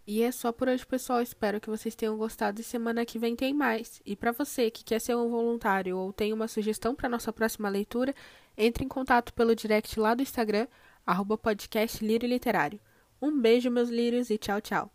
E 0.07 0.21
é 0.21 0.31
só 0.31 0.49
por 0.53 0.69
hoje, 0.69 0.85
pessoal. 0.85 1.21
Espero 1.21 1.59
que 1.59 1.69
vocês 1.69 1.93
tenham 1.93 2.17
gostado 2.17 2.61
e 2.61 2.63
semana 2.63 3.05
que 3.05 3.19
vem 3.19 3.35
tem 3.35 3.53
mais. 3.53 4.01
E 4.05 4.15
para 4.15 4.31
você 4.31 4.71
que 4.71 4.81
quer 4.81 5.01
ser 5.01 5.13
um 5.13 5.29
voluntário 5.29 5.97
ou 5.97 6.13
tem 6.13 6.31
uma 6.31 6.47
sugestão 6.47 6.95
para 6.95 7.09
nossa 7.09 7.33
próxima 7.33 7.67
leitura, 7.67 8.15
entre 8.57 8.85
em 8.85 8.87
contato 8.87 9.33
pelo 9.33 9.53
direct 9.53 9.99
lá 9.99 10.13
do 10.15 10.21
Instagram, 10.21 10.67
arroba 11.05 11.37
podcast 11.37 12.05
Literário. 12.05 12.79
Um 13.21 13.39
beijo, 13.41 13.69
meus 13.71 13.89
lírios, 13.89 14.29
e 14.29 14.37
tchau, 14.37 14.61
tchau. 14.61 14.94